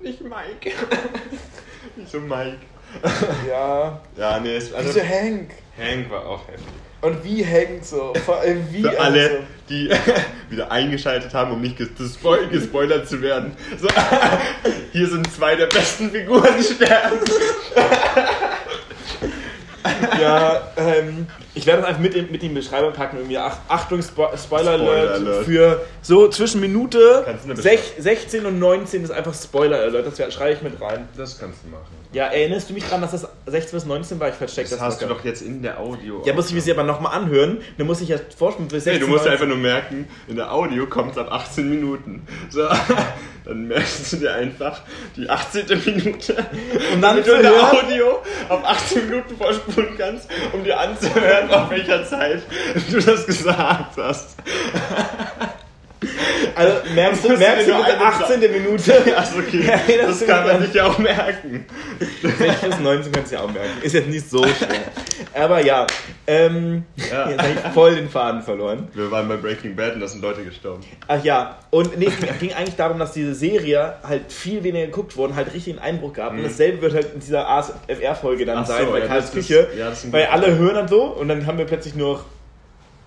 [0.00, 0.70] Nicht Mike.
[1.96, 2.58] Nicht so Mike.
[3.48, 5.50] Ja, Ja, nee, es, also wieso Hank?
[5.76, 6.66] Hank war auch heftig.
[7.04, 8.14] Und wie Hank so?
[8.24, 9.36] Vor allem wie Für also alle, so.
[9.68, 9.90] die
[10.48, 13.54] wieder eingeschaltet haben, um nicht gespo gespoilert zu werden.
[13.78, 13.88] So,
[14.92, 17.18] hier sind zwei der besten Figuren sterben.
[20.20, 23.16] Ja, ähm, ich werde das einfach mit, mit in die Beschreibung packen.
[23.18, 25.44] Irgendwie Ach, Achtung, Spo Spoiler, Alert, Alert.
[25.44, 30.06] für so zwischen Minute Kannst du eine sech, 16 und 19 ist einfach Spoiler Alert.
[30.06, 31.08] Das schreibe ich mit rein.
[31.16, 31.84] Das kannst du machen.
[32.12, 34.28] Ja, erinnerst du mich dran, dass das 16 bis 19 war?
[34.28, 36.22] Ich versteck Das das, hast du doch jetzt in der Audio.
[36.24, 37.58] Ja, muss ich mir sie aber nochmal anhören.
[37.76, 39.32] Dann muss ich ja vorstellen, bis Nee, 16 du musst dir 19.
[39.32, 42.26] einfach nur merken, in der Audio kommt es ab 18 Minuten.
[42.50, 42.68] So,
[43.44, 44.80] dann merkst du dir einfach
[45.16, 45.66] die 18.
[45.84, 46.34] Minute.
[46.92, 51.70] Und dann du in der Audio auf 18 Minuten vorspulen kannst, um dir anzuhören, auf
[51.70, 52.42] welcher Zeit
[52.90, 54.36] du das gesagt hast.
[56.56, 58.40] Also merkst du, merkst du mit der eine 18.
[58.52, 58.94] Minute?
[59.16, 59.64] Achso, okay.
[59.66, 61.66] Ja, das das sind kann man sich ja auch merken.
[62.22, 63.70] 16 bis 19 kannst du ja auch merken.
[63.82, 64.68] Ist jetzt nicht so schwer.
[65.34, 65.86] Aber ja,
[66.26, 67.28] ähm, Ja.
[67.30, 68.88] jetzt habe ich voll den Faden verloren.
[68.94, 70.82] Wir waren bei Breaking Bad und da sind Leute gestorben.
[71.08, 75.16] Ach ja, und nee, es ging eigentlich darum, dass diese Serie halt viel weniger geguckt
[75.16, 76.32] wurde, halt richtig einen Einbruch gab.
[76.32, 78.62] Und dasselbe wird halt in dieser ASFR-Folge dann Mhm.
[78.62, 79.68] Ach so, sein, bei ja, Karls das ist- Küche.
[79.76, 82.24] ja, das weil alle hören dann so und dann haben wir plötzlich nur noch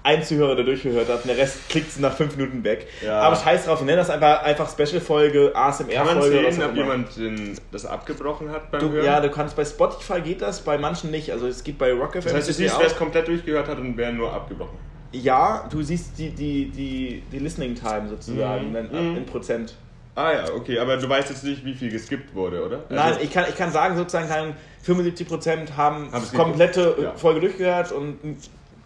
[0.07, 2.87] ein Zuhörer, der durchgehört hat und der Rest klickt nach fünf Minuten weg.
[3.05, 3.19] Ja.
[3.21, 7.17] Aber scheiß drauf, wir nennen das einfach, einfach Special-Folge, Kann man ASMR-Folge sehen, ob jemand
[7.17, 9.05] den, das abgebrochen hat beim Du, Hören?
[9.05, 11.31] ja, du kannst bei Spotify geht das, bei manchen nicht.
[11.31, 12.23] Also es geht bei Rock FM.
[12.23, 14.77] das heißt, du siehst wer es komplett durchgehört hat und wer nur abgebrochen.
[15.11, 18.75] Ja, du siehst die, die, die, die Listening Time sozusagen Mhm.
[18.75, 19.17] in, Mhm.
[19.17, 19.75] in Prozent.
[20.15, 22.79] Ah ja, okay, aber du weißt jetzt nicht, wie viel geskippt wurde, oder?
[22.89, 27.11] Nein, Also- ich kann, ich kann sagen, sozusagen, keine Ahnung, 75% haben Haben komplette Ja.
[27.15, 28.17] Folge durchgehört und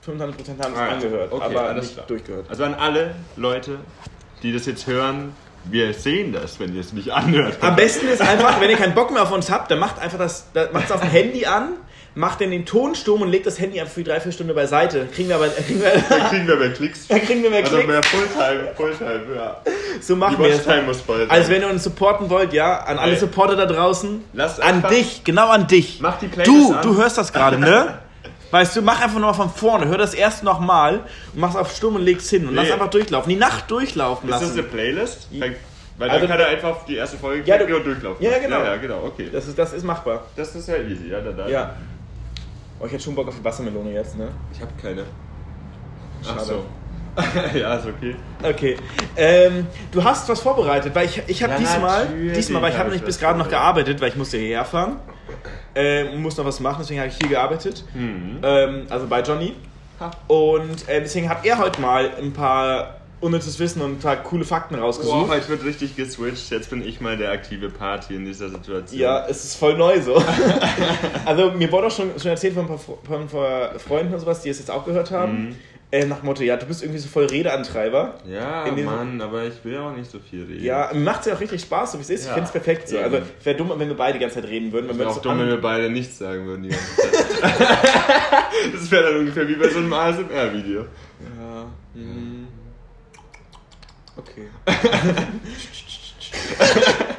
[0.05, 0.17] 25%
[0.63, 2.05] haben es Ah angehört, Okay, aber nicht klar.
[2.07, 2.45] durchgehört.
[2.49, 3.77] Also an alle Leute,
[4.43, 5.33] die das jetzt hören,
[5.65, 7.57] wir sehen das, wenn ihr es nicht anhört.
[7.61, 10.17] Am besten ist einfach, wenn ihr keinen Bock mehr auf uns habt, dann macht einfach
[10.17, 11.73] das, macht es auf dem Handy an,
[12.15, 15.05] macht dann den Ton stumm und legt das Handy einfach für drei, vier Stunden beiseite.
[15.13, 17.07] Kriegen wir aber, kriegen wir, Dann kriegen wir mehr Klicks.
[17.07, 17.87] dann kriegen wir mehr Also Klicks.
[17.87, 19.61] mehr Fulltime, Fulltime, ja.
[20.01, 20.67] So Die machen wir es.
[21.29, 23.15] Also wenn ihr uns supporten wollt, ja, an alle.
[23.17, 25.99] Supporter da draußen, Lasst an dich, genau an dich.
[26.01, 26.81] Mach die Playlist Du, an.
[26.81, 27.99] du hörst das gerade, ne?
[28.51, 30.97] Weißt du, mach einfach nochmal von vorne, hör das erst nochmal
[31.33, 32.73] und mach's auf stumm und leg's hin und lass Nee.
[32.73, 33.29] einfach durchlaufen.
[33.29, 34.59] Die Nacht durchlaufen Ist das lassen.
[34.59, 35.27] eine Playlist?
[35.31, 35.55] Weil
[35.97, 38.23] dann Also- kann er einfach auf die erste Folge Ja, du- und durchlaufen.
[38.25, 38.59] Ja, genau.
[38.59, 39.29] Ja, ja, genau, okay.
[39.31, 40.25] Das ist, das ist machbar.
[40.35, 41.47] Das ist ja easy, ja, da, da.
[41.47, 41.75] Ja.
[42.79, 44.29] Oh, ich hätte schon Bock auf die Wassermelone jetzt, ne?
[44.53, 45.03] Ich habe keine.
[46.23, 46.41] Ach Schade.
[46.45, 46.65] so.
[47.53, 48.15] ja, ist okay.
[48.43, 48.77] Okay.
[49.15, 52.85] Ähm, du hast was vorbereitet, weil ich, ich habe Ja, diesmal, diesmal, weil ich hab
[52.85, 54.97] habe ich nicht bis gerade noch gearbeitet, weil ich musste hierher fahren.
[55.73, 57.85] Ähm, muss noch was machen, deswegen habe ich hier gearbeitet.
[57.93, 58.39] Mhm.
[58.43, 59.55] Ähm, also bei Johnny.
[59.99, 60.11] Ha.
[60.27, 64.43] Und äh, deswegen hat er heute mal ein paar unnützes Wissen und ein paar coole
[64.43, 65.29] Fakten rausgesucht.
[65.29, 66.49] heute wird richtig geswitcht.
[66.49, 68.99] Jetzt bin ich mal der aktive Party in dieser Situation.
[68.99, 70.21] Ja, es ist voll neu so.
[71.25, 74.19] also mir wurde auch schon, schon erzählt von ein paar, von ein paar Freunden und
[74.19, 75.49] sowas, die es jetzt auch gehört haben.
[75.49, 75.55] Mhm.
[75.93, 78.15] Äh, nach Motto, ja, du bist irgendwie so voll Redeantreiber.
[78.25, 80.63] Ja, Mann, aber ich will auch nicht so viel reden.
[80.63, 82.21] Ja, mir macht es ja auch richtig Spaß, so wie es ist.
[82.21, 82.33] Ich Ja.
[82.33, 82.95] finde es perfekt so.
[82.95, 83.03] Eben.
[83.03, 84.87] Also es wäre dumm, wenn wir beide die ganze Zeit reden würden.
[84.87, 87.41] Wir Wäre auch das dumm, wenn wir beide nichts sagen würden die ganze Zeit.
[88.73, 90.85] das wäre dann ungefähr wie bei so einem ASMR-Video.
[91.37, 91.65] Ja.
[91.93, 92.47] hm.
[94.15, 94.47] Okay.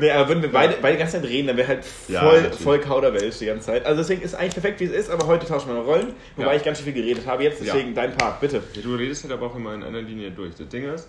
[0.00, 2.40] nee, aber wenn wir beide, beide die ganze Zeit reden, dann wäre halt Ja, voll,
[2.42, 2.60] natürlich.
[2.60, 3.84] voll Kauderwelsch die ganze Zeit.
[3.86, 6.50] Also deswegen ist eigentlich perfekt, wie es ist, aber heute tauschen wir noch Rollen, wobei
[6.52, 6.56] Ja.
[6.56, 7.42] ich ganz schön viel geredet habe.
[7.44, 7.94] Jetzt deswegen Ja.
[8.02, 8.62] dein Part, bitte.
[8.74, 10.54] Ja, du redest halt aber auch immer in einer Linie durch.
[10.54, 11.08] Das Ding ist,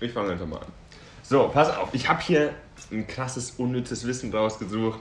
[0.00, 0.66] ich fange einfach mal an.
[1.22, 2.50] So, pass auf, ich habe hier
[2.90, 5.00] ein krasses, unnützes Wissen rausgesucht,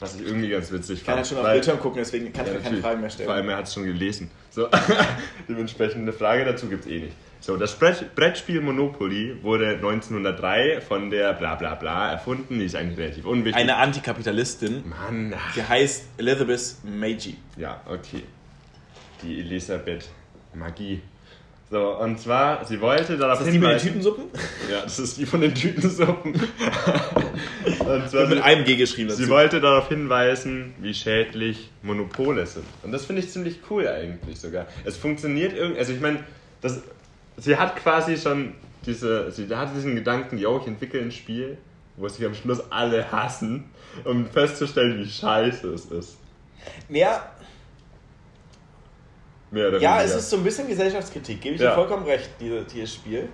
[0.00, 1.16] was ich irgendwie ganz witzig Ich kann fand.
[1.18, 2.80] halt schon auf weil- Bildschirm gucken, deswegen kann Ja, ich mir keine.
[2.80, 3.48] Fragen mehr Vor allem, stellen.
[3.50, 4.30] er hat es schon gelesen.
[4.50, 4.68] So,
[5.48, 7.12] dementsprechend eine Frage dazu gibt es eh nicht.
[7.40, 12.58] So, das Brett, Brettspiel Monopoly wurde 1903 von der bla bla bla erfunden.
[12.58, 13.54] Die ist eigentlich relativ unwichtig.
[13.54, 17.36] Eine Antikapitalistin, Mann, ach, die heißt Elizabeth Meiji.
[17.56, 18.22] ja, okay.
[19.22, 20.08] Die Elisabeth
[20.54, 21.00] Magie.
[21.70, 23.88] So, und zwar, sie wollte darauf Ist das die mit den hinweisen...
[23.88, 24.24] Tütensuppen?
[24.70, 26.32] Ja, das ist die von den Tütensuppen.
[27.78, 29.22] und zwar, mit einem G geschrieben dazu.
[29.22, 32.64] sie wollte darauf hinweisen, wie schädlich Monopole sind.
[32.82, 34.66] Und das finde ich ziemlich cool eigentlich sogar.
[34.84, 36.20] Es funktioniert irgendwie, also ich meine,
[36.62, 36.82] das,
[37.38, 41.58] sie hat quasi schon diese, sie hat diesen Gedanken, yo, ich entwickle ein Spiel,
[41.96, 43.64] wo sich am Schluss alle hassen,
[44.04, 46.16] um festzustellen, wie scheiße es ist.
[46.88, 47.32] Ja,
[49.50, 50.04] Mehr oder Ja, weniger.
[50.04, 51.70] es ist so ein bisschen Gesellschaftskritik, gebe ich Ja.
[51.70, 53.28] dir vollkommen recht, diese, dieses Spiel.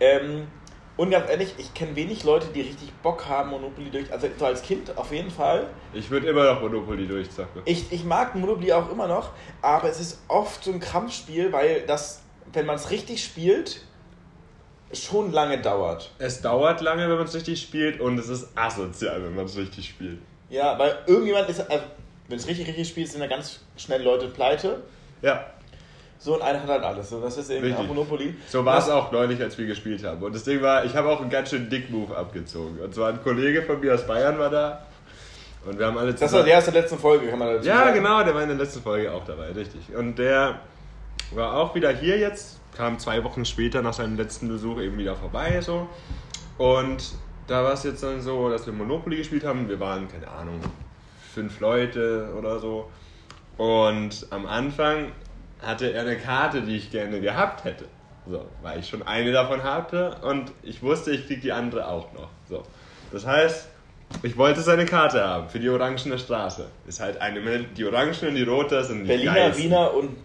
[0.00, 0.48] Ähm,
[0.96, 4.10] und ganz ehrlich, ich kenne wenig Leute, die richtig Bock haben, Monopoly durch.
[4.12, 5.68] Also so als Kind auf jeden Fall.
[5.92, 7.62] Ich würde immer noch Monopoly durchzocken.
[7.64, 9.30] Ich, ich mag Monopoly auch immer noch,
[9.62, 13.80] aber es ist oft so ein Krampfspiel, weil das, wenn man es richtig spielt,
[14.92, 16.10] schon lange dauert.
[16.18, 19.56] Es dauert lange, wenn man es richtig spielt und es ist asozial, wenn man es
[19.56, 20.18] richtig spielt.
[20.48, 21.84] Ja, weil irgendjemand ist, also,
[22.28, 24.82] wenn es richtig, richtig spielt, sind da ganz schnell Leute pleite.
[25.22, 25.44] Ja,
[26.18, 27.10] So und einer hat halt alles.
[27.10, 27.86] So, das ist eben Richtig.
[27.88, 28.34] Monopoly.
[28.48, 30.22] so war es auch neulich, als wir gespielt haben.
[30.22, 32.78] Und das Ding war, ich habe auch einen ganz schön Dick-Move abgezogen.
[32.78, 34.86] Und zwar ein Kollege von mir aus Bayern war da.
[35.66, 37.78] Und wir haben alle Das war der aus der letzten Folge, kann man dazu Ja,
[37.86, 37.94] sagen.
[37.94, 39.94] genau, der war in der letzten Folge auch dabei, richtig.
[39.96, 40.60] Und der
[41.32, 45.16] war auch wieder hier jetzt, kam zwei Wochen später nach seinem letzten Besuch eben wieder
[45.16, 45.88] vorbei, so.
[46.58, 47.14] Und
[47.46, 49.68] da war es jetzt dann so, dass wir Monopoly gespielt haben.
[49.68, 50.60] Wir waren, keine Ahnung,
[51.32, 52.90] fünf Leute oder so.
[53.56, 55.12] Und am Anfang
[55.60, 57.86] hatte er eine Karte, die ich gerne gehabt hätte.
[58.28, 62.12] So, weil ich schon eine davon hatte und ich wusste, ich krieg die andere auch
[62.12, 62.28] noch.
[62.48, 62.64] So.
[63.12, 63.68] Das heißt,
[64.22, 66.68] ich wollte seine Karte haben für die orangene Straße.
[66.86, 69.64] Ist halt eine, die orange und die rote sind die Berliner, geilsten.
[69.64, 70.16] Wiener und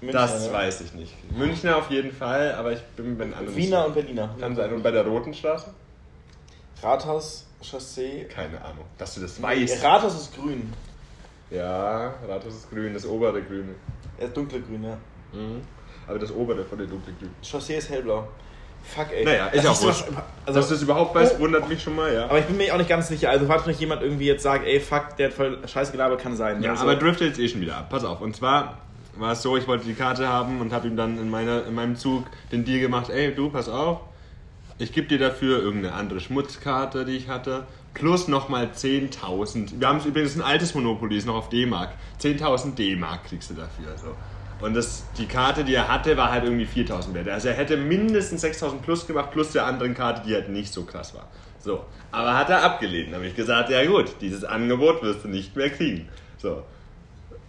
[0.00, 0.20] Münchner.
[0.20, 0.52] Das ne?
[0.52, 1.32] weiß ich nicht.
[1.36, 4.34] Münchner auf jeden Fall, aber ich bin bei anderen Wiener und Berliner.
[4.38, 4.72] Kann sein.
[4.72, 5.72] Und bei der roten Straße?
[6.82, 8.24] Rathaus, Chaussee.
[8.24, 8.84] Keine Ahnung.
[8.96, 9.84] Dass du das weißt.
[9.84, 10.72] Rathaus ist grün.
[11.50, 13.74] Ja, Rathaus ist grün, das obere grüne.
[14.18, 14.96] Er ist dunkle grün, ja.
[15.32, 15.62] Mhm.
[16.06, 17.30] Aber das obere von den dunkelgrün.
[17.42, 18.28] Chaussee ist hellblau.
[18.82, 19.24] Fuck, ey.
[19.24, 20.04] Naja, ist auch so wurscht.
[20.08, 21.42] was- Also, Dass du es überhaupt weißt, Oh.
[21.42, 22.24] wundert mich schon mal, ja.
[22.24, 23.30] aber ich bin mir auch nicht ganz sicher.
[23.30, 26.34] Also, falls nicht jemand irgendwie jetzt sagt, ey, fuck, der hat voll scheiße gelabert, kann
[26.36, 26.60] sein.
[26.62, 27.88] Ja, Also, aber driftet jetzt eh schon wieder ab.
[27.90, 28.20] Pass auf.
[28.20, 28.78] Und zwar
[29.16, 31.74] war es so, ich wollte die Karte haben und habe ihm dann in, meiner, in
[31.74, 34.00] meinem Zug den Deal gemacht, ey, du, pass auf,
[34.78, 37.64] ich gebe dir dafür irgendeine andere Schmutzkarte, die ich hatte,
[37.94, 39.78] plus nochmal 10.000.
[39.80, 41.90] Wir haben übrigens ein altes Monopoly, ist noch auf D-Mark.
[42.20, 43.96] 10.000 D-Mark kriegst du dafür.
[43.96, 44.14] So.
[44.60, 47.28] Und das, die Karte, die er hatte, war halt irgendwie 4.000 wert.
[47.28, 50.84] Also er hätte mindestens 6.000 plus gemacht, plus der anderen Karte, die halt nicht so
[50.84, 51.28] krass war.
[51.58, 51.84] So.
[52.12, 53.14] Aber hat er abgelehnt.
[53.14, 56.08] Habe ich gesagt, ja gut, dieses Angebot wirst du nicht mehr kriegen.
[56.38, 56.62] So.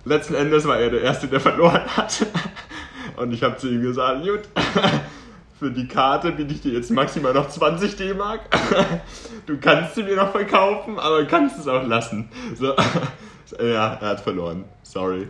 [0.05, 2.25] Letzten Endes war er der Erste, der verloren hat.
[3.17, 4.41] Und ich habe zu ihm gesagt, gut,
[5.59, 8.41] für die Karte biete ich dir jetzt maximal noch 20 D-Mark.
[9.47, 12.29] Du kannst sie mir noch verkaufen, aber kannst es auch lassen.
[12.55, 12.75] So,
[13.59, 14.65] Ja, er hat verloren.
[14.83, 15.27] Sorry.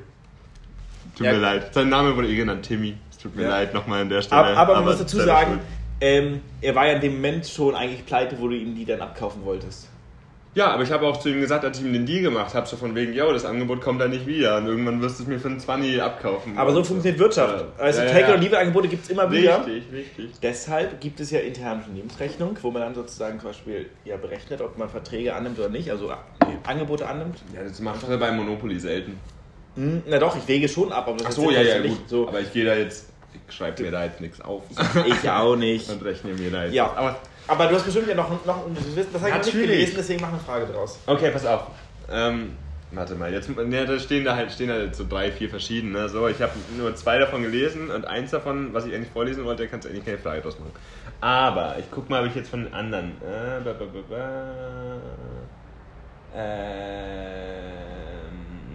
[1.21, 1.34] Tut Ja.
[1.34, 1.73] mir leid.
[1.73, 2.95] Sein Name wurde eh genannt, Timmy.
[3.10, 3.49] Es tut mir Ja.
[3.49, 4.41] leid nochmal an der Stelle.
[4.41, 5.60] Aber, aber man muss dazu sagen,
[6.01, 9.01] ähm, er war ja in dem Moment schon eigentlich pleite, wo du ihm die dann
[9.01, 9.88] abkaufen wolltest.
[10.53, 12.67] Ja, aber ich habe auch zu ihm gesagt, als ich ihm den Deal gemacht habe,
[12.67, 15.29] so von wegen, yo, das Angebot kommt da nicht wieder und irgendwann wirst du es
[15.29, 16.57] mir für einen 20 abkaufen.
[16.57, 17.63] Aber so funktioniert Wirtschaft.
[17.77, 17.81] Ja.
[17.81, 18.34] Also Ja, Take- ja.
[18.34, 19.65] und Lieferangebote gibt es immer wieder.
[19.65, 20.31] Richtig, richtig.
[20.43, 24.77] Deshalb gibt es ja interne Unternehmensrechnung, wo man dann sozusagen zum Beispiel ja berechnet, ob
[24.77, 26.07] man Verträge annimmt oder nicht, also
[26.45, 27.38] nee, Angebote annimmt.
[27.55, 29.17] Ja, das macht er bei Monopoly selten.
[29.75, 31.81] Hm, na doch, ich wege schon ab, aber das Ach ist so, jetzt ja, ja,
[31.81, 32.10] nicht gut.
[32.10, 32.27] so.
[32.27, 33.05] Aber ich gehe da jetzt,
[33.47, 34.63] ich schreibe mir da jetzt nichts auf.
[35.05, 35.89] Ich auch nicht.
[35.89, 36.73] Und rechne mir da jetzt.
[36.73, 36.91] Ja.
[36.93, 38.65] Aber Aber du hast bestimmt ja noch, noch
[39.13, 40.99] das habe ich nicht gelesen, deswegen mach eine Frage draus.
[41.07, 41.67] Okay, pass auf.
[42.12, 42.57] Ähm,
[42.91, 46.10] warte mal, jetzt ne, da stehen da halt stehen da halt so drei, vier verschiedene.
[46.10, 49.67] So, ich habe nur zwei davon gelesen und eins davon, was ich eigentlich vorlesen wollte,
[49.67, 50.73] kannst du eigentlich keine Frage draus machen.
[51.21, 53.12] Aber ich guck mal, ob ich jetzt von den anderen.
[53.21, 54.95] Äh, ba, ba, ba, ba.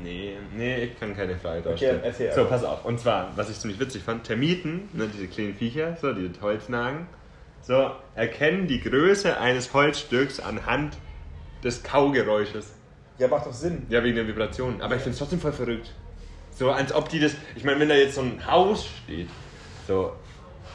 [0.06, 2.84] Nee, nee, ich kann keine Frage draus Okay, erzähl So, pass auf.
[2.84, 7.08] Und zwar, was ich ziemlich witzig fand, Termiten, ne, diese kleinen Viecher, so, die Holznagen,
[7.60, 10.96] so, erkennen die Größe eines Holzstücks anhand
[11.64, 12.72] des Kaugeräusches.
[13.18, 13.84] Ja, macht doch Sinn.
[13.88, 14.80] Ja, wegen der Vibration.
[14.80, 15.92] Aber ich finde es trotzdem voll verrückt.
[16.52, 17.34] So, als ob die das.
[17.56, 19.28] Ich meine, wenn da jetzt so ein Haus steht,
[19.88, 20.12] so.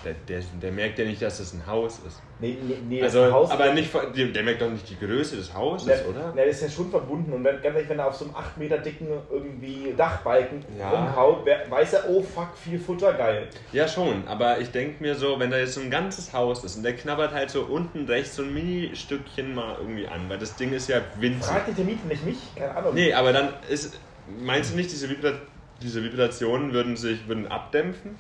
[0.03, 2.19] Der, der, der merkt ja nicht, dass das ein Haus ist.
[2.39, 5.35] Nee, nee, nee das Also, Haus aber nicht, der, der merkt doch nicht die Größe
[5.35, 6.31] des Hauses, Der, oder?
[6.35, 8.57] der ist ja schon verbunden und wenn, ganz ehrlich, wenn er auf so einem 8
[8.57, 10.89] Meter dicken irgendwie Dachbalken Ja.
[10.89, 13.47] rumhaut, weiß er, oh fuck, viel Futter, geil.
[13.71, 14.27] Ja, schon.
[14.27, 16.95] Aber ich denke mir so, wenn da jetzt so ein ganzes Haus ist und der
[16.95, 20.89] knabbert halt so unten rechts so ein Mini-Stückchen mal irgendwie an, weil das Ding ist
[20.89, 21.43] ja winzig.
[21.45, 22.95] Frag die Termite nicht mich, keine Ahnung.
[22.95, 23.99] Nee, aber dann ist.
[24.39, 25.33] Meinst du nicht, diese, Vibra
[25.81, 28.15] diese Vibrationen würden sich würden abdämpfen?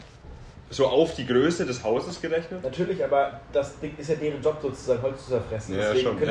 [0.73, 2.63] So auf die Größe des Hauses gerechnet?
[2.63, 5.75] Natürlich, aber das Ding ist ja deren Job sozusagen, Holz zu zerfressen.
[5.75, 6.19] Ja, Deswegen schon.
[6.19, 6.29] gut,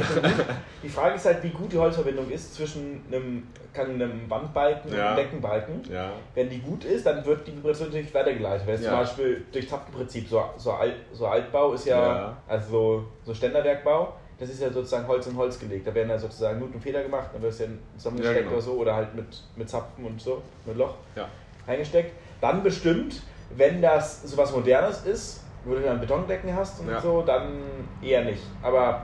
[0.82, 4.96] die Frage ist halt, wie gut die Holzverbindung ist zwischen einem, kann einem Wandbalken und
[4.96, 5.08] Ja.
[5.08, 5.82] einem Deckenbalken.
[5.92, 6.12] Ja.
[6.34, 8.66] Wenn die gut ist, dann wird die Vibration natürlich weitergeleitet.
[8.66, 8.88] Wenn es Ja.
[8.92, 12.42] zum Beispiel durch Zapfenprinzip, so, so, Alt, so Altbau ist ja, Ja.
[12.48, 15.86] also so, so Ständerwerkbau, das ist ja sozusagen Holz in Holz gelegt.
[15.86, 17.66] Da werden ja sozusagen Nut und Feder gemacht, dann wird es ja
[17.98, 18.54] zusammengesteckt Ja, genau.
[18.54, 21.28] oder so, oder halt mit, mit Zapfen und so, mit Loch Ja.
[21.68, 22.12] reingesteckt.
[22.40, 23.20] Dann bestimmt,
[23.56, 27.00] wenn das sowas Modernes ist, wo du dann Betondecken hast und Ja.
[27.00, 27.58] so, dann
[28.02, 28.42] eher nicht.
[28.62, 29.02] Aber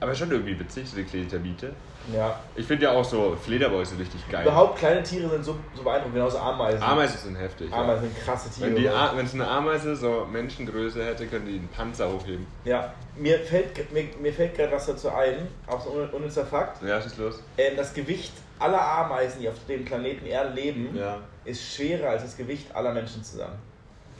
[0.00, 1.72] Aber schon irgendwie witzig, so die kleine Termite.
[2.12, 4.42] ja, Ich finde ja auch so Fledermäuse richtig geil.
[4.44, 6.82] überhaupt kleine Tiere sind so, so beeindruckend, genauso Ameisen.
[6.82, 7.70] Ameisen sind heftig.
[7.70, 7.76] ja.
[7.78, 8.74] Ameisen sind krasse Tiere.
[9.16, 12.46] Wenn, es eine Ameise so Menschengröße hätte, könnte die einen Panzer hochheben.
[12.64, 16.82] Ja, mir fällt, mir, mir fällt gerade was dazu ein, auch so un- unnützer Fakt.
[16.82, 17.42] Ja, schieß los.
[17.56, 21.18] Ähm, das Gewicht aller Ameisen, die auf dem Planeten Erde leben, Ja.
[21.44, 23.58] Ist schwerer als das Gewicht aller Menschen zusammen.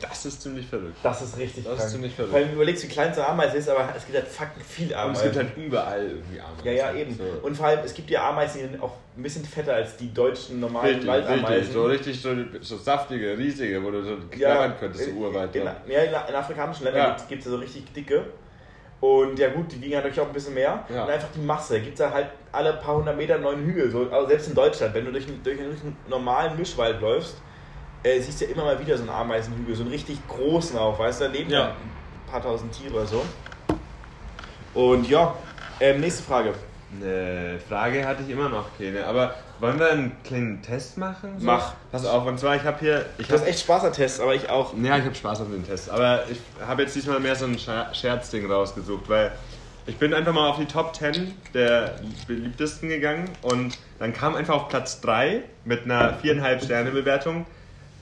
[0.00, 0.96] Das ist ziemlich verrückt.
[1.04, 1.90] Das ist richtig Das ist krank.
[1.92, 2.32] ziemlich verrückt.
[2.32, 4.86] Vor allem überlegst, wie klein so eine Ameise ist, aber es gibt halt fucking viel
[4.86, 5.22] Und es Ameisen.
[5.32, 6.64] gibt halt überall irgendwie Ameisen.
[6.66, 7.16] ja, ja, eben.
[7.16, 7.24] So.
[7.46, 10.12] Und vor allem, es gibt ja Ameisen, die sind auch ein bisschen fetter als die
[10.12, 11.72] deutschen normalen Richtig, richtig, Waldameisen.
[11.72, 15.54] so richtig so, so saftige, riesige, wo du so knabbern könntest, so urweit.
[15.54, 15.76] In, Ja.
[15.86, 17.26] ja, in, afrikanischen Ländern Ja.
[17.28, 18.24] gibt es ja so richtig dicke.
[19.04, 20.82] Und ja gut, die wiegen natürlich auch ein bisschen mehr.
[20.88, 21.04] Ja.
[21.04, 21.78] Und einfach die Masse.
[21.80, 23.90] Gibt es da halt alle paar hundert Meter einen neuen Hügel.
[23.90, 27.36] So, also selbst in Deutschland, wenn du durch, einen- durch einen normalen Mischwald läufst,
[28.02, 29.74] äh, siehst du ja immer mal wieder so einen Ameisenhügel.
[29.74, 31.24] So einen richtig großen auch, weißt du?
[31.26, 31.58] Da leben Ja.
[31.58, 33.22] ja ein paar tausend Tiere oder so.
[34.72, 35.34] Und ja,
[35.80, 36.54] ähm, nächste Frage.
[37.00, 41.38] Eine Frage hatte ich immer noch keine, aber wollen wir einen kleinen Test machen?
[41.38, 41.46] So?
[41.46, 41.74] Mach.
[41.92, 43.06] Pass auf, und zwar, ich habe hier.
[43.18, 44.74] Ich Du hast hab, echt Spaß an Tests, aber ich auch.
[44.82, 47.56] ja, ich habe Spaß an den Test, aber ich habe jetzt diesmal mehr so ein
[47.56, 49.32] Scher- Scherzding rausgesucht, weil
[49.86, 54.54] ich bin einfach mal auf die Top 10 der beliebtesten gegangen und dann kam einfach
[54.54, 57.44] auf Platz 3 mit einer 4,5 Sterne Bewertung,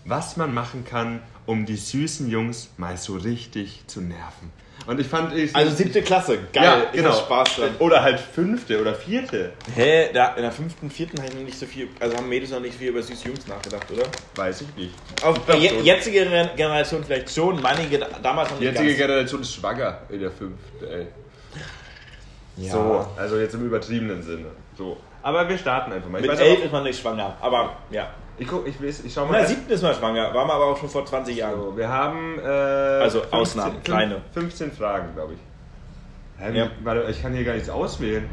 [0.05, 4.53] was man machen kann, um die süßen Jungs mal so richtig zu nerven.
[4.87, 6.64] Und ich fand ich Also siebte Klasse, geil.
[6.64, 7.12] ja, genau.
[7.12, 7.71] Spaß dran.
[7.79, 9.53] Oder halt fünfte oder vierte.
[9.77, 10.11] Hä?
[10.12, 12.59] Da, in der fünften, vierten habe ich noch nicht so viel, also haben Mädels noch
[12.61, 14.03] nicht viel über süße Jungs nachgedacht, oder?
[14.35, 14.95] Weiß ich nicht.
[15.23, 17.87] Auf glaub je, jetzige Gen- Generation vielleicht schon, meine
[18.23, 18.99] damals noch Die nicht jetzige ganz.
[18.99, 20.85] Generation ist schwanger in der fünften.
[20.90, 21.07] Ey.
[22.57, 22.73] Ja.
[22.73, 24.47] So, also jetzt im übertriebenen Sinne.
[24.77, 24.97] So.
[25.23, 26.21] Aber wir starten einfach mal.
[26.21, 28.11] Ich Mit elf ist man nicht schwanger, aber ja.
[28.38, 29.38] Ich, guck, ich, weiß, ich schau mal.
[29.38, 31.61] der siebten ist man schwanger, war man aber auch schon vor 20 Jahren.
[31.61, 32.38] So, wir haben.
[32.38, 34.23] Äh, also Ausnahmen, kleine.
[34.33, 35.38] 15 Fragen, glaube ich.
[36.38, 36.71] Hä, Ja.
[36.83, 38.29] Warte, ich kann hier gar nichts auswählen.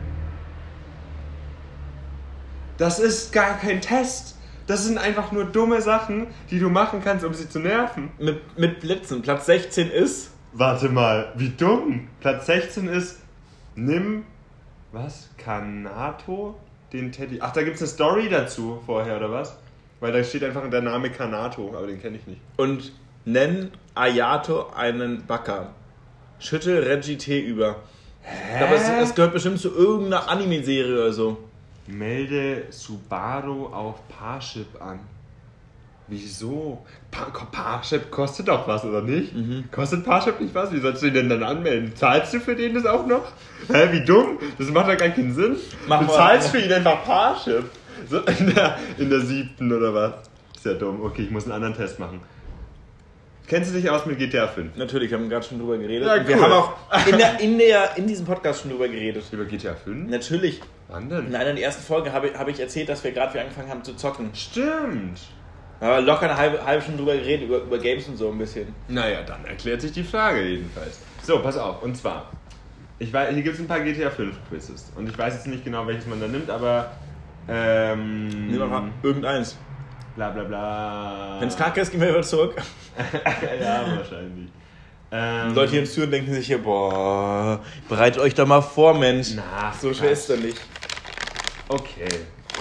[2.77, 4.37] Das ist gar kein Test.
[4.65, 8.11] Das sind einfach nur dumme Sachen, die du machen kannst, um sie zu nerven.
[8.19, 9.21] Mit, mit Blitzen.
[9.21, 10.31] Platz 16 ist.
[10.53, 12.07] Warte mal, wie dumm.
[12.21, 13.19] Platz 16 ist,
[13.75, 14.25] nimm,
[14.91, 16.55] was, Kanato,
[16.93, 17.39] den Teddy.
[17.41, 19.57] Ach, da gibt es eine Story dazu vorher, oder was?
[19.99, 22.41] Weil da steht einfach der Name Kanato, aber den kenne ich nicht.
[22.57, 22.93] Und
[23.25, 25.73] nenn Ayato einen Backer.
[26.39, 27.77] Schüttel Reggie Tee über.
[28.61, 31.37] Aber es, es gehört bestimmt zu irgendeiner Anime-Serie oder so.
[31.87, 34.99] Melde Subaru auf Parship an.
[36.07, 36.85] Wieso?
[37.11, 39.33] Pa Parship kostet doch was, oder nicht?
[39.71, 40.71] Kostet Parship nicht was?
[40.71, 41.95] Wie sollst du ihn denn dann anmelden?
[41.95, 43.25] Zahlst du für den das auch noch?
[43.67, 44.39] Hä, wie dumm?
[44.57, 45.57] Das macht doch gar keinen Sinn.
[45.87, 47.65] Mach du zahlst für ihn einfach Parship.
[48.07, 50.13] So in der, in der siebten oder was?
[50.55, 51.01] Ist ja dumm.
[51.03, 52.19] Okay, ich muss einen anderen Test machen.
[53.47, 54.75] Kennst du dich aus mit GTA 5?
[54.75, 56.07] Natürlich, wir haben gerade schon drüber geredet.
[56.07, 56.43] Ja, Wir cool.
[56.43, 56.73] haben auch
[57.07, 59.23] in, der, in, der, in diesem Podcast schon drüber geredet.
[59.31, 60.07] Über GTA 5?
[60.09, 60.61] Natürlich.
[60.87, 61.35] Wann In denn?
[61.35, 63.95] einer der ersten Folgen habe, habe ich erzählt, dass wir gerade wieder angefangen haben zu
[63.95, 64.29] zocken.
[64.35, 65.19] Stimmt.
[65.79, 68.67] Aber locker eine halbe, halbe Stunde drüber geredet, über, über Games und so ein bisschen.
[68.87, 70.99] Naja, dann erklärt sich die Frage jedenfalls.
[71.23, 71.81] So, pass auf.
[71.81, 72.29] Und zwar,
[72.99, 74.91] ich weiß, hier gibt es ein paar GTA 5 Quizzes.
[74.95, 76.91] Und ich weiß jetzt nicht genau, welches man da nimmt, aber.
[77.49, 79.57] Ähm, wir mal irgendeins.
[80.15, 81.37] bla bla bla.
[81.39, 82.55] Wenn es kacke ist, gehen wir wieder zurück.
[83.61, 84.49] ja, wahrscheinlich.
[85.11, 89.29] Ähm, Leute hier in Zürich denken sich hier, boah, bereitet euch da mal vor, Mensch.
[89.35, 90.59] Na, so schwer ist das nicht.
[91.67, 92.09] Okay.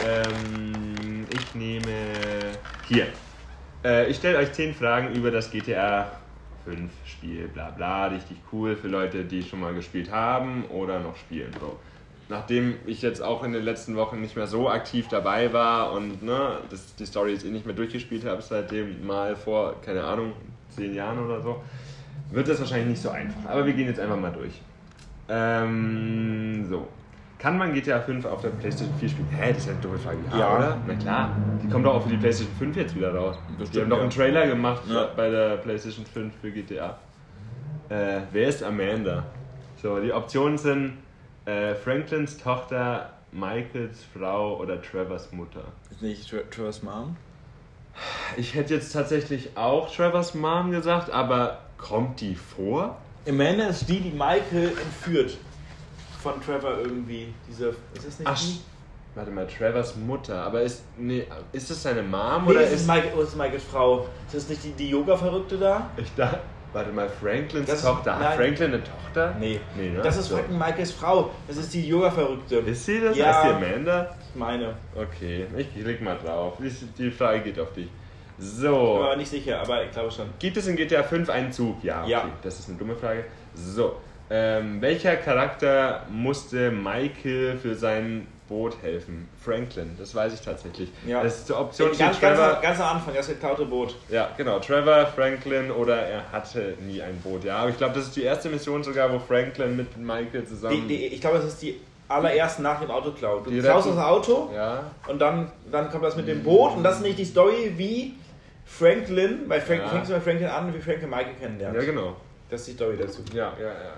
[0.07, 1.85] Ähm, ich nehme.
[2.88, 3.09] Hier.
[3.85, 6.11] Äh, ich stelle euch 10 Fragen über das GTA
[6.64, 7.48] 5 Spiel.
[7.48, 8.07] Bla bla.
[8.07, 11.53] Richtig cool für Leute, die schon mal gespielt haben oder noch spielen.
[11.61, 11.79] So.
[12.31, 16.23] Nachdem ich jetzt auch in den letzten Wochen nicht mehr so aktiv dabei war und
[16.23, 20.33] ne, das, die Story jetzt eh nicht mehr durchgespielt habe, seitdem mal vor, keine Ahnung,
[20.77, 21.62] 10 Jahren oder so,
[22.31, 23.49] wird das wahrscheinlich nicht so einfach.
[23.51, 24.61] Aber wir gehen jetzt einfach mal durch.
[25.31, 26.87] Ähm, so.
[27.38, 29.29] Kann man GTA 5 auf der PlayStation 4 spielen?
[29.31, 30.19] Hä, das ist ja eine dumme Frage.
[30.33, 30.57] Ja, Ja.
[30.57, 30.77] oder?
[30.87, 31.37] Na klar.
[31.62, 33.38] Die kommt doch auch für die PlayStation 5 jetzt wieder raus.
[33.59, 34.03] Das die haben doch ja.
[34.03, 35.09] einen Trailer gemacht Ja.
[35.17, 36.99] bei der PlayStation 5 für GTA.
[37.88, 39.25] Äh, wer ist Amanda?
[39.81, 40.95] So, die Optionen sind
[41.49, 45.65] äh, Franklins Tochter, Michaels Frau oder Trevors Mutter.
[45.91, 47.17] Ist nicht Tra Trevor's Mom?
[48.37, 52.99] Ich hätte jetzt tatsächlich auch Trevors Mom gesagt, aber kommt die vor?
[53.27, 55.39] Amanda ist die, die Michael entführt.
[56.23, 57.33] Von Trevor irgendwie.
[57.49, 57.71] Diese.
[57.95, 58.61] Ist das nicht Ach, die?
[59.15, 60.43] warte mal, Trevors Mutter.
[60.43, 62.87] Aber ist, nee, ist das seine Mom Nee, oder ist, ist.
[62.87, 64.07] Michael, oh, das ist Michaels Frau.
[64.27, 65.91] Ist das nicht die, die Yoga-Verrückte da?
[65.97, 66.41] Ich dachte,
[66.72, 68.18] warte mal, Franklins Das Tochter.
[68.18, 68.35] Hat.
[68.37, 69.35] Franklin eine Tochter?
[69.38, 69.61] Nee.
[69.76, 70.00] Nee, ne?
[70.02, 70.37] Das ist So.
[70.37, 71.31] fucking Michaels Frau.
[71.46, 72.57] Das ist die Yoga-Verrückte.
[72.57, 73.16] Ist sie das?
[73.16, 73.31] Ja.
[73.42, 74.14] Ist die Amanda?
[74.35, 74.74] Meine.
[74.94, 76.59] Okay, ich klick mal drauf.
[76.98, 77.87] Die, Frage geht auf dich.
[77.87, 79.02] Ich bin So.
[79.02, 80.26] aber nicht sicher, aber ich glaube schon.
[80.38, 81.83] Gibt es in GTA 5 einen Zug?
[81.83, 82.02] Ja.
[82.02, 82.11] Okay.
[82.12, 82.24] Ja.
[82.42, 83.24] Das ist eine dumme Frage.
[83.54, 83.96] So.
[84.31, 89.29] Ähm, welcher Charakter musste Michael für sein Boot helfen?
[89.45, 90.91] Franklin, das weiß ich tatsächlich.
[91.07, 91.23] Ja.
[91.23, 92.47] Das ist die Option ganz, Trevor.
[92.53, 93.95] ganz, ganz am Anfang, das geklaute Boot.
[94.09, 94.59] Ja, genau.
[94.59, 97.45] Trevor, Franklin oder er hatte nie ein Boot.
[97.45, 100.47] Ja, aber ich glaube, das ist die erste Mission sogar, wo Franklin mit Michael Die,
[100.49, 100.89] zusammen.
[100.89, 103.41] die, ich glaube, das ist die allererste nach dem Autoklau.
[103.41, 106.83] Du Die klaust das Auto ja, und dann, dann kommt das mit dem Boot und
[106.83, 108.15] das ist nicht die Story, wie
[108.65, 109.89] Franklin, bei Frank, Ja.
[109.89, 111.77] fängst du bei Franklin an, wie Franklin Michael kennenlernt.
[111.77, 112.17] ja, genau.
[112.51, 113.21] Das ist die Story dazu.
[113.35, 113.93] Ja, ja, ja, ja.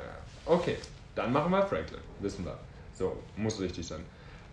[0.47, 0.77] Okay,
[1.15, 2.01] dann machen wir Franklin.
[2.19, 2.57] Wissen wir.
[2.95, 4.01] So, muss richtig sein.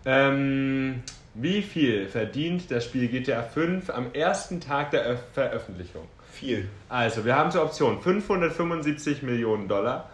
[0.04, 1.02] Ähm,
[1.34, 6.08] wie viel verdient das Spiel GTA 5 am ersten Tag der Öf- Veröffentlichung?
[6.32, 6.68] Viel.
[6.88, 10.08] Also, wir haben zur Option 575 Millionen Dollar,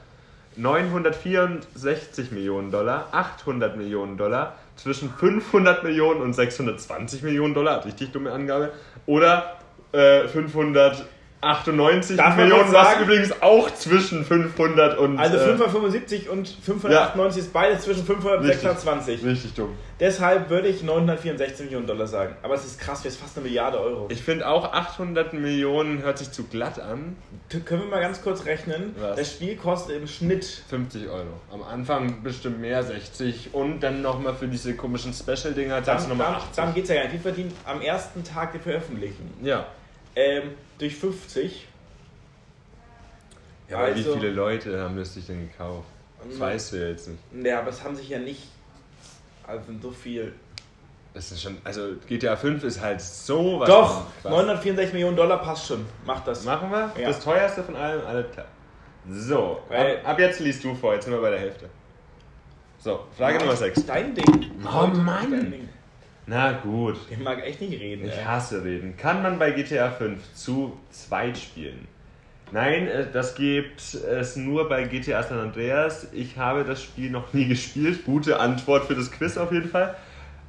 [0.56, 8.32] 964 Millionen Dollar, 800 Millionen Dollar, zwischen 500 Millionen und 620 Millionen Dollar, richtig dumme
[8.32, 8.72] Angabe,
[9.06, 9.56] oder
[9.92, 10.26] äh,
[11.44, 15.18] 598 Darf Millionen, was übrigens auch zwischen 500 und...
[15.18, 18.62] Also äh, 575 und 598 ist beides zwischen 500 und Richtig.
[18.62, 19.24] 620.
[19.24, 19.74] Richtig dumm.
[20.00, 22.34] Deshalb würde ich 964 Millionen Dollar sagen.
[22.42, 24.08] Aber es ist krass, wir ist fast eine Milliarde Euro.
[24.10, 27.16] Ich finde auch 800 Millionen hört sich zu glatt an.
[27.48, 28.94] T- Können wir mal ganz kurz rechnen?
[28.98, 29.16] Was?
[29.16, 31.40] Das Spiel kostet im Schnitt 50 Euro.
[31.52, 33.50] Am Anfang bestimmt mehr, 60.
[33.52, 36.56] Und dann nochmal für diese komischen Special-Dinger zahlst du nochmal dann, 80.
[36.56, 37.12] dann geht es ja gar nicht.
[37.12, 39.66] Wir verdienen am ersten Tag der Veröffentlichung ja.
[40.16, 41.66] ähm, durch 50.
[43.68, 45.88] Ja, aber Also- wie viele Leute haben das sich denn gekauft?
[46.28, 47.20] Das weißt du ja jetzt nicht.
[47.44, 48.48] Ja, aber es haben sich ja nicht.
[49.46, 50.32] Also so viel.
[51.12, 53.68] Das ist schon, also GTA 5 ist halt so was.
[53.68, 53.94] Doch!
[54.04, 54.30] von krass.
[54.32, 55.84] 964 Millionen Dollar passt schon.
[56.04, 56.44] Macht das.
[56.44, 56.90] Machen wir?
[56.98, 57.08] Ja.
[57.08, 58.46] Das teuerste von allem, alles klar.
[59.08, 61.68] So, Weil- ab, ab jetzt liest du vor, jetzt sind wir bei der Hälfte.
[62.78, 63.84] So, Frage Nummer 6.
[63.86, 64.50] Dein Ding.
[64.64, 65.30] Oh Mann.
[65.30, 65.68] Dein Ding.
[66.26, 66.96] Na gut.
[67.10, 68.06] Ich mag echt nicht reden.
[68.06, 68.24] Ich ey.
[68.24, 68.96] hasse reden.
[68.96, 71.86] Kann man bei GTA 5 zu zweit spielen?
[72.52, 76.08] Nein, äh, das gibt es nur bei GTA San Andreas.
[76.12, 78.04] Ich habe das Spiel noch nie gespielt.
[78.04, 79.96] Gute Antwort für das Quiz auf jeden Fall.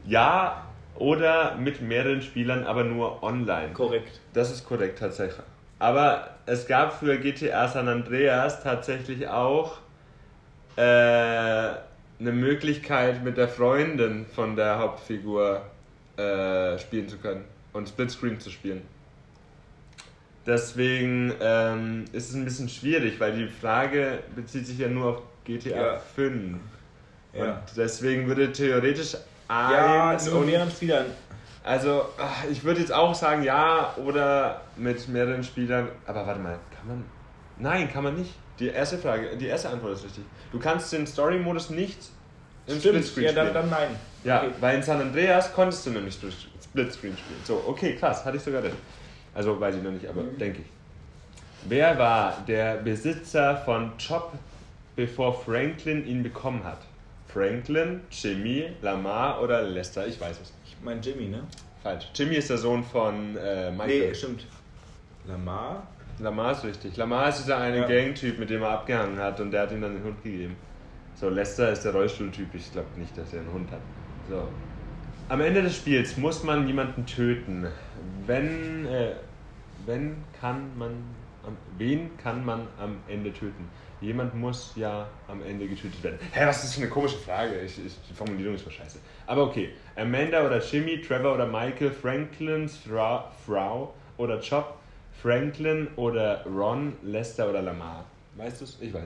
[0.05, 0.65] Ja
[0.97, 3.73] oder mit mehreren Spielern, aber nur online.
[3.73, 4.21] Korrekt.
[4.33, 5.45] Das ist korrekt tatsächlich.
[5.79, 9.77] Aber es gab für GTA San Andreas tatsächlich auch
[10.77, 11.71] äh,
[12.19, 15.61] eine Möglichkeit, mit der Freundin von der Hauptfigur
[16.17, 17.43] äh, spielen zu können
[17.73, 18.81] und Splitscreen zu spielen.
[20.45, 25.21] Deswegen ähm, ist es ein bisschen schwierig, weil die Frage bezieht sich ja nur auf
[25.43, 25.97] GTA Ja.
[25.97, 26.57] 5.
[27.33, 27.43] Ja.
[27.45, 29.17] Und deswegen würde theoretisch
[29.49, 31.05] Ja, eins nur und- mehreren Spielern.
[31.63, 35.89] Also, ach, ich würde jetzt auch sagen ja oder mit mehreren Spielern.
[36.05, 37.03] Aber warte mal, kann man.
[37.57, 38.35] Nein, kann man nicht.
[38.59, 40.23] Die erste Frage, die erste Antwort ist richtig.
[40.51, 41.97] Du kannst den Story-Modus nicht
[42.67, 43.35] im Splitscreen ja, spielen.
[43.35, 43.89] dann, dann nein.
[44.23, 44.51] Ja, Okay.
[44.59, 47.39] weil in San Andreas konntest du nämlich Split- Splitscreen spielen.
[47.43, 48.75] So, okay, krass, hatte ich sogar recht.
[49.33, 50.37] Also weiß ich noch nicht, aber Mhm.
[50.37, 50.67] denke ich.
[51.67, 54.33] Wer war der Besitzer von Chop,
[54.95, 56.77] bevor Franklin ihn bekommen hat?
[57.27, 60.07] Franklin, Jimmy, Lamar oder Lester?
[60.07, 60.53] Ich weiß es.
[60.65, 61.43] Ich meine Jimmy, ne?
[61.83, 62.07] Falsch.
[62.15, 64.07] Jimmy ist der Sohn von äh, Michael.
[64.09, 64.45] Nee, stimmt.
[65.27, 65.85] Lamar?
[66.19, 66.97] Lamar ist richtig.
[66.97, 67.87] Lamar ist dieser eine Ja.
[67.87, 70.55] Gangtyp, mit dem er abgehangen hat und der hat ihm dann den Hund gegeben.
[71.15, 72.47] So, Lester ist der Rollstuhltyp.
[72.53, 73.79] Ich glaube nicht, dass er einen Hund hat.
[74.29, 74.47] So.
[75.29, 77.67] Am Ende des Spiels muss man jemanden töten.
[78.25, 79.13] Wenn, äh,
[79.85, 80.91] wenn kann man,
[81.45, 83.69] am, wen kann man am Ende töten?
[84.01, 86.19] Jemand muss ja am Ende getötet werden.
[86.31, 87.59] Hä, was ist das für eine komische Frage?
[87.61, 88.99] Ich, ich, die Formulierung ist voll scheiße.
[89.25, 89.69] Aber okay.
[89.95, 94.77] Amanda oder Jimmy, Trevor oder Michael, Franklins Frau, Frau oder Chop,
[95.25, 98.05] Franklin oder Ron, Lester oder Lamar.
[98.35, 98.77] Weißt du es?
[98.79, 99.01] Ich weiß.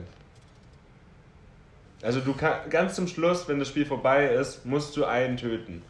[2.02, 5.82] Also du kannst ganz zum Schluss, wenn das Spiel vorbei ist, musst du einen töten.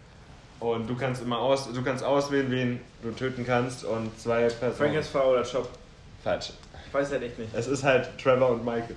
[0.60, 4.74] Und du kannst immer aus, du kannst auswählen, wen du töten kannst und zwei Personen.
[4.74, 5.68] Frankens Frau oder Chop?
[6.22, 6.52] Falsch.
[6.86, 7.52] Ich weiß halt echt nicht.
[7.52, 8.94] Es ist halt Trevor und Michael.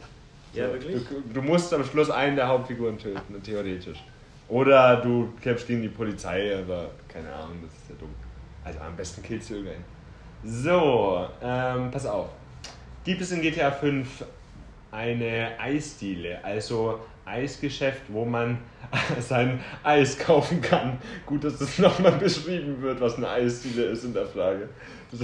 [0.53, 1.07] Ja, So, wirklich?
[1.07, 4.03] Du, du musst am Schluss einen der Hauptfiguren töten, theoretisch.
[4.49, 8.13] Oder du kämpfst gegen die Polizei, aber keine Ahnung, das ist ja dumm.
[8.63, 10.02] Also am besten killst du irgendeinen.
[10.45, 12.27] So, ähm, pass auf.
[13.05, 14.25] Gibt es in GTA 5
[14.91, 18.57] eine Eisdiele, also Eisgeschäft, wo man
[19.19, 20.97] sein Eis kaufen kann?
[21.25, 24.69] Gut, dass das nochmal beschrieben wird, was eine Eisdiele ist in der Frage.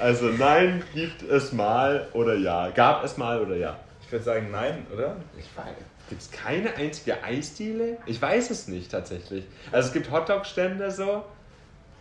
[0.00, 2.70] Also nein, gibt es mal oder ja.
[2.70, 3.78] Gab es mal oder ja.
[4.02, 5.14] Ich würde sagen nein, oder?
[5.38, 5.74] Ich weiß.
[6.08, 7.98] Gibt es keine einzige Eisdiele?
[8.06, 9.44] Ich weiß es nicht tatsächlich.
[9.70, 11.22] Also es gibt Hotdog-Stände so.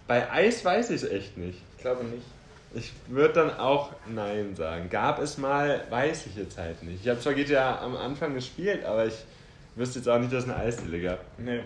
[0.08, 1.62] Bei Eis weiß ich es echt nicht.
[1.80, 2.26] Ich glaube nicht.
[2.74, 4.90] Ich würde dann auch Nein sagen.
[4.90, 7.00] Gab es mal, weiß ich jetzt halt nicht.
[7.02, 9.14] Ich habe zwar GTA am Anfang gespielt, aber ich
[9.76, 11.20] wüsste jetzt auch nicht, dass es eine Eisdiele gab.
[11.38, 11.62] Nee.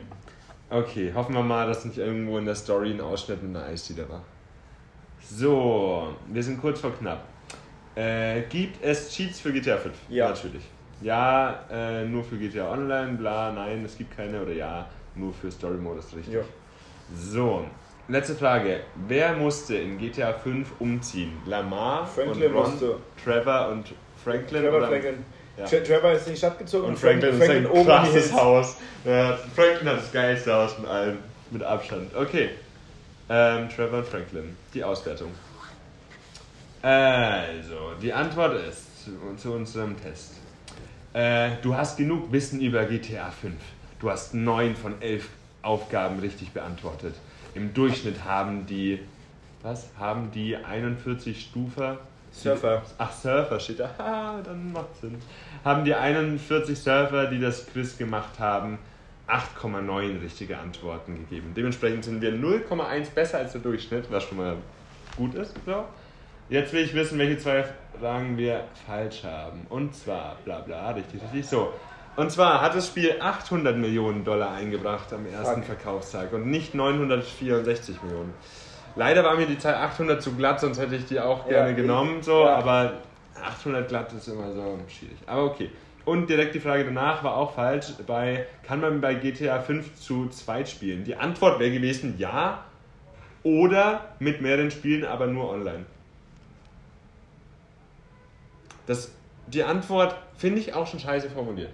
[0.70, 4.08] Okay, hoffen wir mal, dass nicht irgendwo in der Story ein Ausschnitt mit einer Eisdiele
[4.08, 4.22] war.
[5.28, 7.24] So, wir sind kurz vor knapp.
[7.96, 9.96] Äh, gibt es Cheats für GTA 5?
[10.10, 10.30] Ja.
[10.30, 10.64] Natürlich.
[11.02, 15.50] Ja, äh, nur für GTA Online, bla, nein, es gibt keine oder ja, nur für
[15.50, 16.36] Story Modus, richtig.
[16.36, 16.42] Ja.
[17.16, 17.66] So,
[18.08, 18.82] letzte Frage.
[19.08, 21.34] Wer musste in GTA 5 umziehen?
[21.46, 22.98] Lamar Franklin und Ron, musste.
[23.24, 23.94] Trevor und
[24.24, 24.62] Franklin?
[24.64, 24.88] Trevor oder?
[24.88, 25.26] Franklin.
[25.58, 25.66] Ja.
[25.66, 27.92] Tre- Trevor ist in die Stadt gezogen Und Franklin, Franklin ist ein oben in die
[27.92, 28.34] krasses Hills.
[28.34, 28.78] Haus.
[29.06, 31.18] Ja, Franklin hat das geilste Haus von allen.
[31.52, 32.16] Mit Abstand.
[32.16, 32.50] Okay.
[33.30, 34.58] Ähm, Trevor und Franklin.
[34.74, 35.30] Die Auswertung.
[36.82, 39.06] Also, die Antwort ist
[39.38, 40.34] zu, unserem Test.
[41.14, 43.54] Äh, du hast genug Wissen über GTA 5.
[44.00, 45.30] Du hast 9 von 11
[45.62, 47.16] Aufgaben richtig beantwortet.
[47.56, 49.00] Im Durchschnitt haben die,
[49.62, 49.90] was?
[49.98, 52.00] Haben die 41 Stufer
[52.34, 52.82] Surfer.
[52.98, 53.90] Ach, Surfer steht da.
[53.98, 55.18] Ha, dann macht Sinn.
[55.64, 58.80] Haben die 41 Surfer, die das Quiz gemacht haben,
[59.28, 61.54] 8,9 richtige Antworten gegeben.
[61.56, 64.58] Dementsprechend sind wir 0,1 besser als der Durchschnitt, was schon mal
[65.16, 65.54] gut ist.
[65.66, 65.86] So.
[66.50, 67.66] Jetzt will ich wissen, welche zwei
[68.00, 69.66] Fragen wir falsch haben.
[69.70, 71.48] Und zwar, bla bla, richtig, richtig.
[71.48, 71.72] So.
[72.16, 75.78] Und zwar hat das Spiel 800 Millionen Dollar eingebracht am ersten Fuck.
[75.80, 78.34] Verkaufstag und nicht 964 Millionen.
[78.96, 81.72] Leider war mir die Zahl 800 zu glatt, sonst hätte ich die auch Ja, gerne
[81.72, 82.56] ich- genommen, so, ja.
[82.56, 82.94] aber
[83.44, 85.18] 800 glatt ist immer so schwierig.
[85.26, 85.72] Aber okay.
[86.06, 87.94] Und direkt die Frage danach war auch falsch.
[88.06, 91.06] Bei, kann man bei GTA 5 zu zweit spielen?
[91.06, 92.64] Die Antwort wäre gewesen ja
[93.42, 95.86] oder mit mehreren Spielen, aber nur online.
[98.86, 99.12] Das,
[99.48, 101.72] die Antwort finde ich auch schon scheiße formuliert.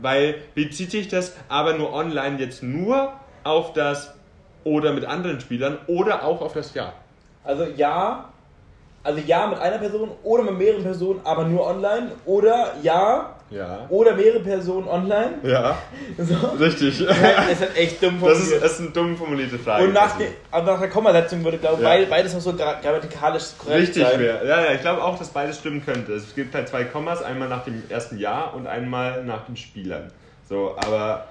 [0.00, 3.12] Weil bezieht sich das aber nur online jetzt nur
[3.44, 4.14] auf das
[4.64, 6.92] oder mit anderen Spielern oder auch auf das Ja.
[7.44, 8.30] Also ja,
[9.02, 12.12] also ja mit einer Person oder mit mehreren Personen, aber nur online.
[12.24, 13.86] Oder ja Ja.
[13.88, 15.34] oder mehrere Personen online.
[15.44, 15.78] Ja,
[16.18, 16.34] So.
[16.58, 17.00] richtig.
[17.00, 18.62] Es ist echt dumm Das ist, formuliert.
[18.64, 19.84] das ist eine dumm formulierte Frage.
[19.84, 21.88] Und nach, der, also nach der Kommasetzung würde, glaube ich, Ja.
[21.94, 24.18] beid- beides noch so gra- grammatikalisch korrekt Richtig sein.
[24.18, 24.46] wäre.
[24.48, 26.14] Ja, ja, ich glaube auch, dass beides stimmen könnte.
[26.14, 30.10] Es gibt halt zwei Kommas, einmal nach dem ersten Jahr und einmal nach den Spielern.
[30.48, 31.28] So, aber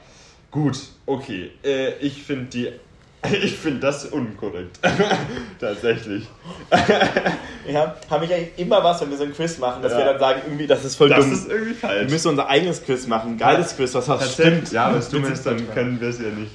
[0.51, 1.51] gut, okay.
[1.63, 2.71] Äh, ich finde die.
[3.43, 4.79] Ich finde das unkorrekt.
[5.59, 6.27] Tatsächlich.
[7.65, 9.99] Ja, habe ich eigentlich immer was, wenn wir so ein Quiz machen, dass Ja.
[9.99, 11.31] wir dann sagen, irgendwie, das ist voll Das dumm.
[11.33, 12.11] ist irgendwie wir falsch.
[12.11, 13.37] müssen unser eigenes Quiz machen.
[13.37, 14.47] Geiles Quiz, was das Tatsächlich.
[14.57, 14.71] stimmt.
[14.73, 16.51] Ja, wenn es dumm ist, dann können wir es ja nicht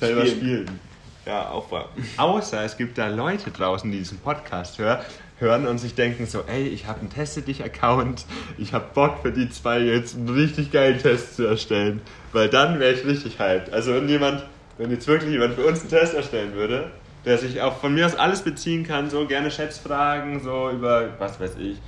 [0.00, 0.36] selber Spielen.
[0.66, 0.80] spielen.
[1.26, 1.90] Ja, auch wahr.
[2.16, 4.98] Außer es gibt da Leute draußen, die diesen Podcast hören,
[5.38, 8.24] hören und sich denken so, ey, ich habe einen Teste dich Account,
[8.58, 12.00] ich habe Bock für die zwei jetzt einen richtig geilen Test zu erstellen,
[12.32, 13.72] weil dann wäre ich richtig hyped.
[13.72, 14.44] Also wenn jemand,
[14.78, 16.90] wenn jetzt wirklich jemand für uns einen Test erstellen würde,
[17.24, 21.40] der sich auch von mir aus alles beziehen kann, so gerne Schätzfragen, so über, was
[21.40, 21.78] weiß ich,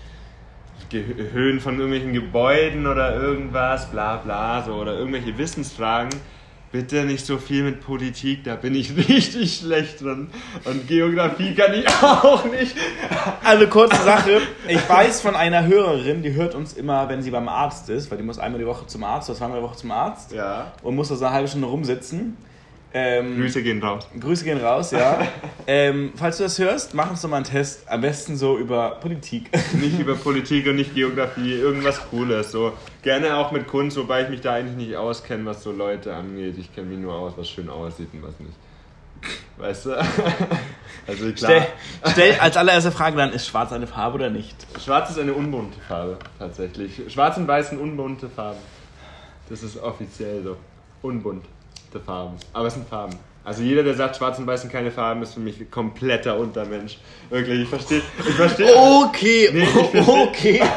[1.33, 6.11] Höhen von irgendwelchen Gebäuden oder irgendwas, bla bla, so, oder irgendwelche Wissensfragen.
[6.71, 10.29] Bitte nicht so viel mit Politik, da bin ich richtig schlecht drin.
[10.65, 12.75] Und Geografie kann ich auch nicht.
[13.43, 17.49] Also kurze Sache, ich weiß von einer Hörerin, die hört uns immer, wenn sie beim
[17.49, 19.91] Arzt ist, weil die muss einmal die Woche zum Arzt oder zweimal die Woche zum
[19.91, 20.73] Arzt Ja.
[20.83, 22.37] und muss da so eine halbe Stunde rumsitzen.
[22.95, 24.09] Ähm, Grüße gehen raus.
[24.19, 25.21] Grüße gehen raus, ja.
[25.67, 27.87] ähm, falls du das hörst, mach uns doch mal einen Test.
[27.89, 29.51] Am besten so über Politik.
[29.75, 32.51] Nicht über Politik und nicht Geografie, irgendwas Cooles.
[32.51, 32.73] So
[33.03, 36.57] gerne auch mit Kunst, wobei ich mich da eigentlich nicht auskenne, was so Leute angeht.
[36.59, 38.57] Ich kenne mich nur aus, was schön aussieht und was nicht.
[39.59, 39.91] Weißt du?
[41.07, 41.53] Also klar.
[41.53, 41.67] Stell,
[42.13, 44.55] stell als allererste Frage dann, ist schwarz eine Farbe oder nicht?
[44.79, 47.01] Schwarz ist eine unbunte Farbe, tatsächlich.
[47.11, 48.59] Schwarz und Weiß sind unbunte Farben.
[49.49, 50.59] Das ist offiziell so.
[51.93, 52.37] Unbunte Farben.
[52.53, 53.15] Aber es sind Farben.
[53.45, 56.99] Also jeder, der sagt, Schwarz und Weiß sind keine Farben, ist für mich kompletter Untermensch.
[57.31, 58.03] Wirklich, ich verstehe.
[58.19, 58.75] Ich verstehe.
[58.77, 60.63] Okay, Nee, ich versteh- okay.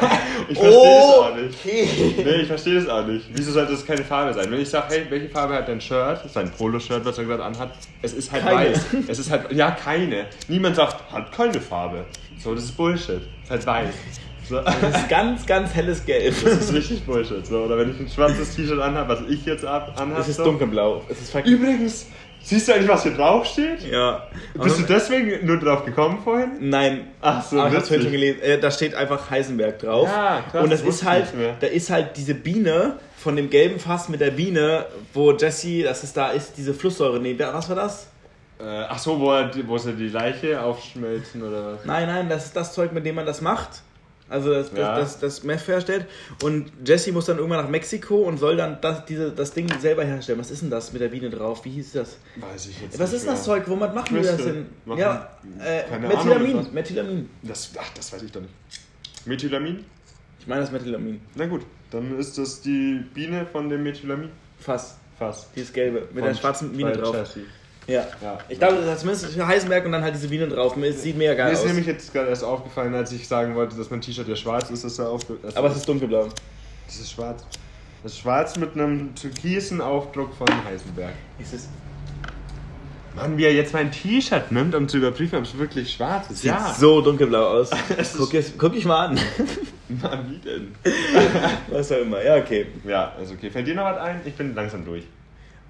[0.48, 1.54] Ich verstehe das auch nicht.
[1.64, 2.14] Okay.
[2.24, 3.26] Nee, ich verstehe das auch nicht.
[3.34, 4.50] Wieso sollte es keine Farbe sein?
[4.50, 6.20] Wenn ich sage, hey, welche Farbe hat dein Shirt?
[6.32, 7.72] Sein Polo-Shirt, was er gerade anhat.
[8.00, 8.70] Es ist halt Keine.
[8.72, 8.80] weiß.
[9.08, 10.26] Es ist halt, ja, keine.
[10.48, 12.04] Niemand sagt, hat keine Farbe.
[12.38, 13.20] So, das ist Bullshit.
[13.42, 13.94] Es ist halt weiß.
[14.48, 14.60] So.
[14.60, 16.34] Das ist ganz, ganz helles Gelb.
[16.44, 17.46] Das ist richtig Bullshit.
[17.46, 20.20] So, oder wenn ich ein schwarzes T-Shirt anhabe, was ich jetzt ab, anhabe.
[20.20, 20.44] Es ist so.
[20.44, 21.02] dunkelblau.
[21.08, 21.34] Es ist.
[21.46, 22.06] Übrigens,
[22.42, 23.82] siehst du eigentlich, was hier drauf steht?
[23.90, 24.26] Ja.
[24.54, 26.50] Bist du deswegen nur drauf gekommen vorhin?
[26.60, 27.08] Nein.
[27.20, 28.20] Ach so, Aber ich hab's vorhin witzig.
[28.20, 28.42] schon gelesen.
[28.42, 30.08] Äh, da steht einfach Heisenberg drauf.
[30.08, 31.26] Ja, krass, Und das das ist halt,
[31.60, 36.02] da ist halt diese Biene von dem gelben Fass mit der Biene, wo Jesse, das
[36.02, 37.20] ist da ist, diese Flusssäure.
[37.20, 38.08] Nee, was war das?
[38.60, 41.84] Äh, ach so, wo, er, wo sie die Leiche aufschmelzen oder was?
[41.84, 43.82] Nein, nein, das ist das Zeug, mit dem man das macht.
[44.32, 44.96] Also das, Ja.
[44.98, 46.06] das, das, das Meth herstellt.
[46.42, 50.04] Und Jesse muss dann irgendwann nach Mexiko und soll dann das, diese, das Ding selber
[50.04, 50.38] herstellen.
[50.38, 51.64] Was ist denn das mit der Biene drauf?
[51.64, 52.16] Wie hieß das?
[52.36, 53.58] Weiß ich jetzt Was nicht ist das mehr.
[53.58, 53.68] Zeug?
[53.68, 54.52] Womit machen wir das Crystal.
[54.54, 54.66] denn?
[54.86, 56.72] Machen- Ja, äh, keine Ahnung, Methylamin.
[56.74, 57.30] Methylamin.
[57.42, 58.54] Das, ach, das weiß ich doch nicht.
[59.26, 59.84] Methylamin?
[60.40, 61.20] Ich meine das Methylamin.
[61.34, 64.30] Na gut, dann ist das die Biene von dem Methylamin.
[64.58, 64.96] Fass.
[65.18, 65.48] Fast.
[65.54, 66.00] Dieses gelbe.
[66.00, 67.12] Mit Von der schwarzen Biene drauf.
[67.14, 67.42] Chelsea.
[67.86, 68.06] Ja.
[68.22, 68.38] Ja.
[68.48, 70.76] Ich glaube, das hat zumindest Heisenberg und dann halt diese Biene drauf.
[70.76, 71.66] Es sieht mega Mir geil ist aus.
[71.66, 74.84] nämlich jetzt gerade erst aufgefallen, als ich sagen wollte, dass mein T-Shirt ja schwarz ist,
[74.84, 76.28] dass er das Aber es ist dunkelblau.
[76.86, 77.44] Das ist schwarz.
[78.02, 81.12] Das ist schwarz mit einem türkisen Aufdruck von Heisenberg.
[81.40, 81.68] Es ist
[83.14, 86.42] Mann, wie er jetzt mein T-Shirt nimmt, um zu überprüfen, ob es wirklich schwarz ist.
[86.42, 87.70] sieht so dunkelblau aus.
[87.98, 89.20] Es ist- guck, jetzt, guck dich mal an.
[90.00, 90.74] Mann, wie denn?
[91.70, 92.24] Was auch immer.
[92.24, 92.66] Ja, okay.
[92.86, 93.50] Ja, also okay.
[93.50, 94.22] Fällt dir noch was ein?
[94.24, 95.04] Ich bin langsam durch.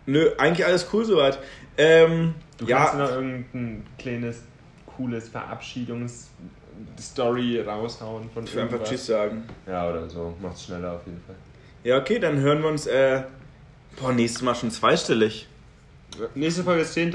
[0.07, 1.39] Nö, eigentlich alles cool soweit.
[1.77, 4.43] Ähm, Du kannst noch ja, irgendein kleines,
[4.87, 8.83] cooles Verabschiedungs-Story raushauen von ich will einfach.
[8.85, 9.43] Tschüss sagen.
[9.66, 10.35] Ja, oder so.
[10.41, 11.35] Macht's schneller auf jeden Fall.
[11.85, 13.23] Ja, okay, dann hören wir uns, äh,
[14.01, 15.49] boah, nächstes Mal schon zweistellig.
[16.35, 17.12] Nächste Folge ist 10.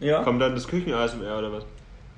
[0.00, 0.22] Ja?
[0.22, 1.64] Kommt dann das Küchen-ASMR oder was?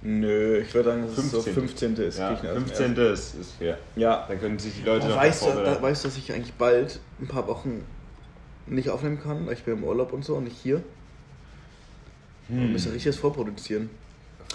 [0.03, 1.55] Nö, ich würde sagen, dass es so 15.
[1.95, 2.07] 15.
[2.07, 2.18] ist.
[2.18, 2.97] Ja, Kirchen- 15.
[2.97, 3.78] ist, ist fair.
[3.97, 4.24] Ja.
[4.28, 6.55] Dann können sich die Leute Oh, noch weißt, du, da, weißt du, dass ich eigentlich
[6.55, 7.84] bald ein paar Wochen
[8.66, 10.82] nicht aufnehmen kann, weil ich bin im Urlaub und so und nicht hier?
[12.49, 12.72] Wir Hm.
[12.72, 13.90] müssen richtiges vorproduzieren.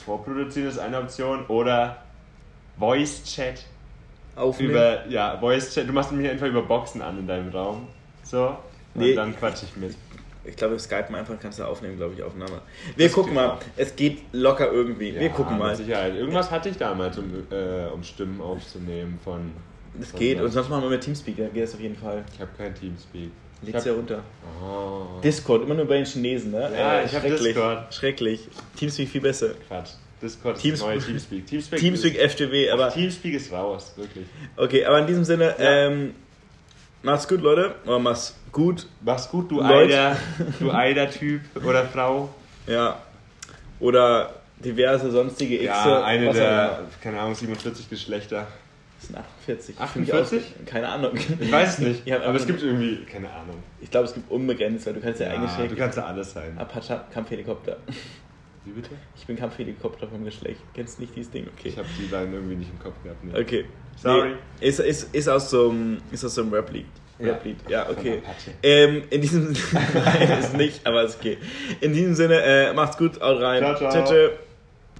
[0.05, 1.97] Vorproduzieren ist eine Option oder
[2.79, 3.63] Voice-Chat
[4.35, 4.71] Aufnehmen.
[4.71, 5.87] über, ja, Voice-Chat.
[5.87, 7.87] Du machst mich einfach über Boxen an in deinem Raum.
[8.23, 8.47] So.
[8.95, 9.13] Und Nee.
[9.15, 9.95] dann quatsch ich mit.
[10.45, 12.59] Ich glaube, Skype einfach kannst du aufnehmen, glaube ich, Aufnahme.
[12.97, 13.51] Wir Das gucken mal.
[13.51, 13.59] auch.
[13.77, 15.13] Es geht locker irgendwie.
[15.13, 15.69] Wir Ja, gucken mal.
[15.69, 16.15] Mit Sicherheit.
[16.15, 19.51] Irgendwas hatte ich damals, um, äh, um Stimmen aufzunehmen von.
[20.01, 20.41] Es geht.
[20.41, 22.25] Und sonst machen wir mit Teamspeak, da geht es auf jeden Fall.
[22.33, 23.29] Ich habe kein Teamspeak.
[23.71, 24.23] Hab, ja runter.
[24.61, 26.71] oh, Discord, immer nur bei den Chinesen, ne?
[26.77, 27.23] Ja, ich hab.
[27.23, 27.93] Discord.
[27.93, 28.47] Schrecklich.
[28.77, 29.49] Teamspeak viel besser.
[29.67, 29.91] Quatsch.
[30.21, 31.45] Discord ist Teams- neue Teamspeak.
[31.47, 32.89] Teamspeak, Teamspeak ist, FTW, aber.
[32.89, 34.25] Teamspeak ist raus, wirklich.
[34.57, 35.87] Okay, aber in diesem Sinne, Ja.
[35.87, 36.13] ähm,
[37.01, 37.75] macht's gut, Leute.
[37.85, 38.87] Oder macht's gut.
[39.01, 39.93] Mach's gut, du Leute.
[39.95, 40.17] Eider,
[40.59, 42.29] du Eider-Typ oder Frau.
[42.67, 43.01] Ja.
[43.79, 45.65] Oder diverse sonstige X.
[45.65, 48.47] Ja, eine der, keine Ahnung, 47 Geschlechter.
[49.11, 49.79] Das sind 48.
[49.79, 50.29] 48?
[50.29, 51.11] Finde ich auch- Keine Ahnung.
[51.39, 53.57] Ich weiß es nicht, aber es gibt irgendwie, keine Ahnung.
[53.81, 55.71] Ich glaube, es gibt unbegrenzt, weil du kannst ja, Ja, eingeschränkt.
[55.71, 56.57] du kannst ja alles sein.
[56.57, 57.77] Apache Kampfhelikopter.
[58.65, 58.91] Wie bitte?
[59.17, 60.61] Ich bin Kampfhelikopter vom Geschlecht.
[60.73, 61.47] Kennst du nicht dieses Ding?
[61.57, 61.67] Okay.
[61.69, 63.21] Ich habe die Line irgendwie nicht im Kopf gehabt.
[63.23, 63.37] Nee.
[63.37, 63.65] Okay.
[64.01, 64.29] Sorry.
[64.61, 66.85] Nee, ist, ist, ist aus so einem, ist aus so einem Rap-Lied.
[67.19, 67.25] Ja.
[67.33, 67.57] Rap-Lied.
[67.69, 68.21] Ja, okay.
[68.21, 68.51] Von Apache.
[68.63, 69.51] Ähm, in diesem
[69.93, 71.37] Nein, ist nicht, aber ist okay.
[71.81, 73.59] In diesem Sinne, äh, macht's gut, haut rein.
[73.61, 73.91] Ciao, ciao.
[73.91, 74.31] Tschüss, tschüss.